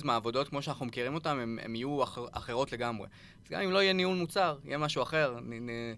מהעבודות, 0.04 0.48
כמו 0.48 0.62
שאנחנו 0.62 0.86
מכירים 0.86 1.14
אותן, 1.14 1.58
הן 1.62 1.74
יהיו 1.74 2.02
אח, 2.02 2.18
אחרות 2.32 2.72
לגמרי. 2.72 3.06
אז 3.44 3.50
גם 3.50 3.60
אם 3.60 3.70
לא 3.70 3.82
יהיה 3.82 3.92
ניהול 3.92 4.16
מוצר, 4.16 4.58
יהיה 4.64 4.78
משהו 4.78 5.02
אחר, 5.02 5.36
נ, 5.40 5.70
נ, 5.70 5.94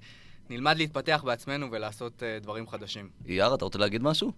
נלמד 0.51 0.77
להתפתח 0.77 1.23
בעצמנו 1.27 1.71
ולעשות 1.71 2.23
uh, 2.23 2.43
דברים 2.43 2.69
חדשים. 2.69 3.09
אייר, 3.29 3.55
אתה 3.55 3.65
רוצה 3.65 3.79
להגיד 3.79 4.03
משהו? 4.03 4.33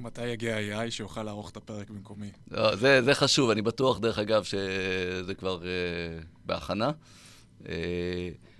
מתי 0.00 0.26
יגיע 0.26 0.56
AI 0.56 0.90
שיוכל 0.90 1.22
לערוך 1.22 1.50
את 1.50 1.56
הפרק 1.56 1.90
במקומי? 1.90 2.30
לא, 2.50 2.76
זה, 2.76 3.02
זה 3.02 3.14
חשוב, 3.14 3.50
אני 3.50 3.62
בטוח, 3.62 3.98
דרך 3.98 4.18
אגב, 4.18 4.44
שזה 4.44 5.34
כבר 5.38 5.60
uh, 5.60 5.64
בהכנה. 6.46 6.90
Uh, 6.90 7.66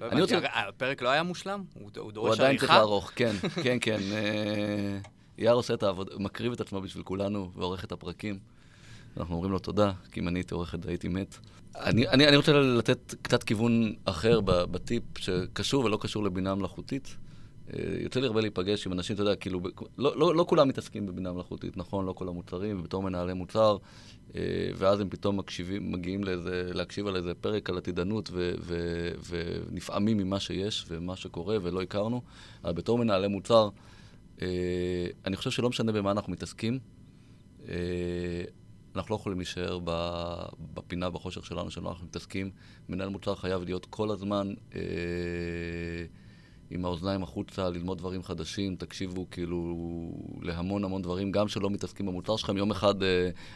לא 0.01 0.07
הבנתי, 0.07 0.21
רוצה... 0.21 0.39
הפרק 0.69 1.03
לא 1.03 1.09
היה 1.09 1.23
מושלם? 1.23 1.65
הוא, 1.75 1.91
הוא 1.97 2.13
דורש 2.13 2.29
עריכה? 2.29 2.43
הוא 2.43 2.47
עדיין 2.47 2.59
צריך 2.59 2.71
לערוך, 2.71 3.13
כן, 3.17 3.37
כן, 3.65 3.77
כן. 3.81 3.99
Uh, 3.99 5.09
יאר 5.39 5.55
עושה 5.55 5.75
את 5.75 5.83
העבודה, 5.83 6.19
מקריב 6.19 6.53
את 6.53 6.61
עצמו 6.61 6.81
בשביל 6.81 7.03
כולנו 7.03 7.51
ועורך 7.57 7.85
את 7.85 7.93
הפרקים. 7.93 8.39
אנחנו 9.17 9.35
אומרים 9.35 9.53
לו 9.53 9.59
תודה, 9.59 9.93
כי 10.13 10.21
אם 10.21 10.29
אני 10.29 10.39
הייתי 10.39 10.55
עורך 10.55 10.75
את 10.75 10.83
זה 10.83 10.89
הייתי 10.89 11.09
מת. 11.09 11.39
אני, 11.77 12.09
אני, 12.09 12.29
אני 12.29 12.37
רוצה 12.37 12.53
לתת 12.53 13.15
קצת 13.23 13.43
כיוון 13.43 13.95
אחר 14.05 14.41
בטיפ 14.45 15.03
שקשור 15.19 15.85
ולא 15.85 15.99
קשור 16.01 16.25
לבינה 16.25 16.55
מלאכותית. 16.55 17.17
אה, 17.75 18.03
יוצא 18.03 18.21
לי 18.21 18.27
הרבה 18.27 18.41
להיפגש 18.41 18.87
עם 18.87 18.93
אנשים, 18.93 19.15
אתה 19.15 19.23
יודע, 19.23 19.37
כאילו, 19.37 19.61
לא, 19.99 20.19
לא, 20.19 20.35
לא 20.35 20.45
כולם 20.49 20.69
מתעסקים 20.69 21.07
בבינה 21.07 21.33
מלאכותית, 21.33 21.77
נכון? 21.77 22.07
לא 22.07 22.13
כל 22.13 22.29
המוצרים, 22.29 22.81
ובתור 22.81 23.03
מנהלי 23.03 23.33
מוצר, 23.33 23.77
אה, 24.37 24.41
ואז 24.77 25.01
הם 25.01 25.09
פתאום 25.09 25.37
מקשיבים, 25.37 25.93
מגיעים 25.93 26.25
לאיזה, 26.25 26.71
להקשיב 26.75 27.07
על 27.07 27.17
איזה 27.17 27.35
פרק 27.35 27.71
על 27.71 27.79
עתידנות, 27.79 28.31
ו, 28.33 28.55
ו, 28.61 28.77
ונפעמים 29.29 30.17
ממה 30.19 30.41
שיש 30.41 30.85
ומה 30.89 31.17
שקורה 31.17 31.57
ולא 31.63 31.83
הכרנו. 31.83 32.23
אבל 32.65 32.73
בתור 32.73 32.99
מנהלי 32.99 33.29
מוצר, 33.29 33.69
אה, 34.43 34.47
אני 35.27 35.37
חושב 35.37 35.51
שלא 35.51 35.69
משנה 35.69 35.93
במה 35.93 36.11
אנחנו 36.11 36.33
מתעסקים, 36.33 36.79
אנחנו 38.97 39.15
לא 39.15 39.21
יכולים 39.21 39.39
להישאר 39.39 39.79
בפינה, 40.75 41.11
בחושך 41.11 41.47
שלנו, 41.47 41.71
שלנו 41.71 41.91
אנחנו 41.91 42.07
מתעסקים. 42.07 42.51
מנהל 42.89 43.09
מוצר 43.09 43.35
חייב 43.35 43.63
להיות 43.63 43.87
כל 43.87 44.11
הזמן 44.11 44.55
אה, 44.75 44.81
עם 46.71 46.85
האוזניים 46.85 47.23
החוצה, 47.23 47.71
ללמוד 47.71 47.99
דברים 47.99 48.23
חדשים. 48.23 48.77
תקשיבו 48.77 49.27
כאילו 49.31 49.77
להמון 50.43 50.85
המון 50.85 51.03
דברים, 51.03 51.33
גם 51.33 51.49
שלא 51.49 51.71
מתעסקים 51.71 52.07
במוצר 52.07 52.37
שלכם. 52.37 52.57
יום 52.57 52.71
אחד, 52.71 52.95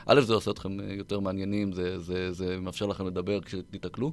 א', 0.07 0.21
זה 0.21 0.35
עושה 0.35 0.51
אתכם 0.51 0.79
יותר 0.81 1.21
מעניינים, 1.21 1.73
זה, 1.73 2.01
זה, 2.01 2.33
זה 2.33 2.61
מאפשר 2.61 2.87
לכם 2.87 3.07
לדבר 3.07 3.41
כשתיתקלו, 3.41 4.13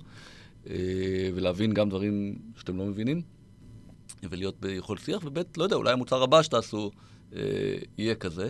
ולהבין 1.36 1.74
גם 1.74 1.90
דברים 1.90 2.36
שאתם 2.56 2.78
לא 2.78 2.86
מבינים. 2.86 3.22
ולהיות 4.30 4.60
ביכול 4.60 4.98
שיח, 4.98 5.22
וב', 5.26 5.40
לא 5.58 5.64
יודע, 5.64 5.76
אולי 5.76 5.92
המוצר 5.92 6.24
הבא 6.24 6.42
שתעשו 6.42 6.92
אה, 7.36 7.42
יהיה 7.98 8.16
כזה. 8.16 8.50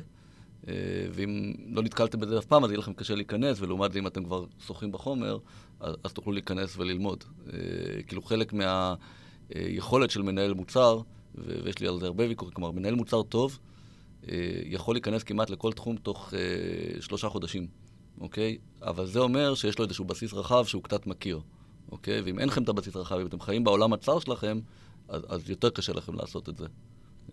אה, 0.67 0.73
ואם 1.11 1.53
לא 1.67 1.83
נתקלתם 1.83 2.19
בזה 2.19 2.37
אף 2.37 2.45
פעם, 2.45 2.63
אז 2.63 2.69
יהיה 2.69 2.79
לכם 2.79 2.93
קשה 2.93 3.15
להיכנס, 3.15 3.61
ולעומת 3.61 3.91
זה, 3.91 3.99
אם 3.99 4.07
אתם 4.07 4.23
כבר 4.23 4.45
שוחים 4.65 4.91
בחומר, 4.91 5.37
אז, 5.79 5.95
אז 6.03 6.13
תוכלו 6.13 6.31
להיכנס 6.33 6.77
וללמוד. 6.77 7.23
אה, 7.53 7.59
כאילו, 8.07 8.21
חלק 8.21 8.53
מהיכולת 8.53 8.99
אה, 9.55 10.09
של 10.09 10.21
מנהל 10.21 10.53
מוצר, 10.53 10.99
ויש 11.35 11.79
לי 11.79 11.87
על 11.87 11.99
זה 11.99 12.05
הרבה 12.05 12.27
ויכוחים, 12.27 12.53
כלומר, 12.53 12.71
מנהל 12.71 12.95
מוצר 12.95 13.23
טוב, 13.23 13.59
אה, 14.29 14.61
יכול 14.65 14.95
להיכנס 14.95 15.23
כמעט 15.23 15.49
לכל 15.49 15.73
תחום 15.73 15.97
תוך 15.97 16.33
אה, 16.33 17.01
שלושה 17.01 17.29
חודשים, 17.29 17.67
אוקיי? 18.21 18.57
אבל 18.81 19.05
זה 19.05 19.19
אומר 19.19 19.55
שיש 19.55 19.79
לו 19.79 19.85
איזשהו 19.85 20.05
בסיס 20.05 20.33
רחב 20.33 20.65
שהוא 20.65 20.83
קצת 20.83 21.07
מכיר, 21.07 21.39
אוקיי? 21.91 22.21
ואם 22.21 22.39
אין 22.39 22.47
לכם 22.47 22.63
את 22.63 22.69
הבסיס 22.69 22.95
הרחב, 22.95 23.15
אם 23.19 23.27
אתם 23.27 23.39
חיים 23.39 23.63
בעולם 23.63 23.93
הצר 23.93 24.19
שלכם, 24.19 24.59
אז, 25.07 25.21
אז 25.29 25.49
יותר 25.49 25.69
קשה 25.69 25.93
לכם 25.93 26.15
לעשות 26.15 26.49
את 26.49 26.57
זה. 26.57 26.65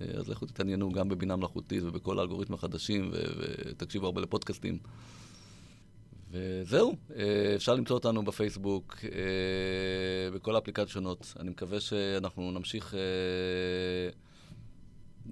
אז 0.00 0.28
לכו 0.28 0.46
תתעניינו 0.46 0.92
גם 0.92 1.08
בבינה 1.08 1.36
מלאכותית 1.36 1.82
ובכל 1.82 2.18
האלגוריתמים 2.18 2.54
החדשים, 2.54 3.10
ותקשיבו 3.12 4.06
הרבה 4.06 4.20
לפודקאסטים. 4.20 4.78
וזהו, 6.30 6.96
אה, 7.16 7.54
אפשר 7.56 7.74
למצוא 7.74 7.96
אותנו 7.96 8.24
בפייסבוק, 8.24 8.96
אה, 9.04 10.30
בכל 10.34 10.54
האפליקציות 10.54 10.88
שונות. 10.88 11.34
אני 11.40 11.50
מקווה 11.50 11.80
שאנחנו 11.80 12.50
נמשיך 12.50 12.94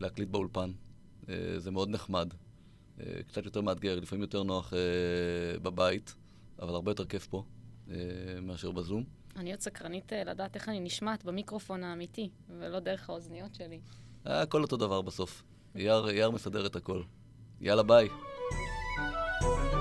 להקליט 0.01 0.29
באולפן. 0.29 0.71
זה 1.57 1.71
מאוד 1.71 1.89
נחמד. 1.89 2.29
קצת 3.29 3.45
יותר 3.45 3.61
מאתגר, 3.61 4.01
לפעמים 4.01 4.23
יותר 4.23 4.43
נוח 4.43 4.73
בבית, 5.63 6.15
אבל 6.63 6.75
הרבה 6.75 6.91
יותר 6.91 7.05
כיף 7.05 7.27
פה 7.27 7.45
מאשר 8.43 8.71
בזום. 8.71 9.05
אני 9.37 9.51
עוד 9.51 9.61
סקרנית 9.61 10.13
אה, 10.13 10.25
לדעת 10.25 10.55
איך 10.55 10.69
אני 10.69 10.81
נשמעת 10.81 11.25
במיקרופון 11.25 11.85
האמיתי, 11.85 12.31
ולא 12.59 12.81
דרך 12.81 13.11
האוזניות 13.11 13.55
שלי. 13.55 13.81
הכל 14.25 14.63
אותו 14.63 14.77
דבר 14.77 15.03
בסוף. 15.03 15.43
אייר 15.77 16.31
מסדר 16.31 16.67
את 16.67 16.77
הכל. 16.77 17.03
יאללה, 17.61 17.83
ביי. 17.83 18.09
thank 19.39 19.73
you 19.73 19.76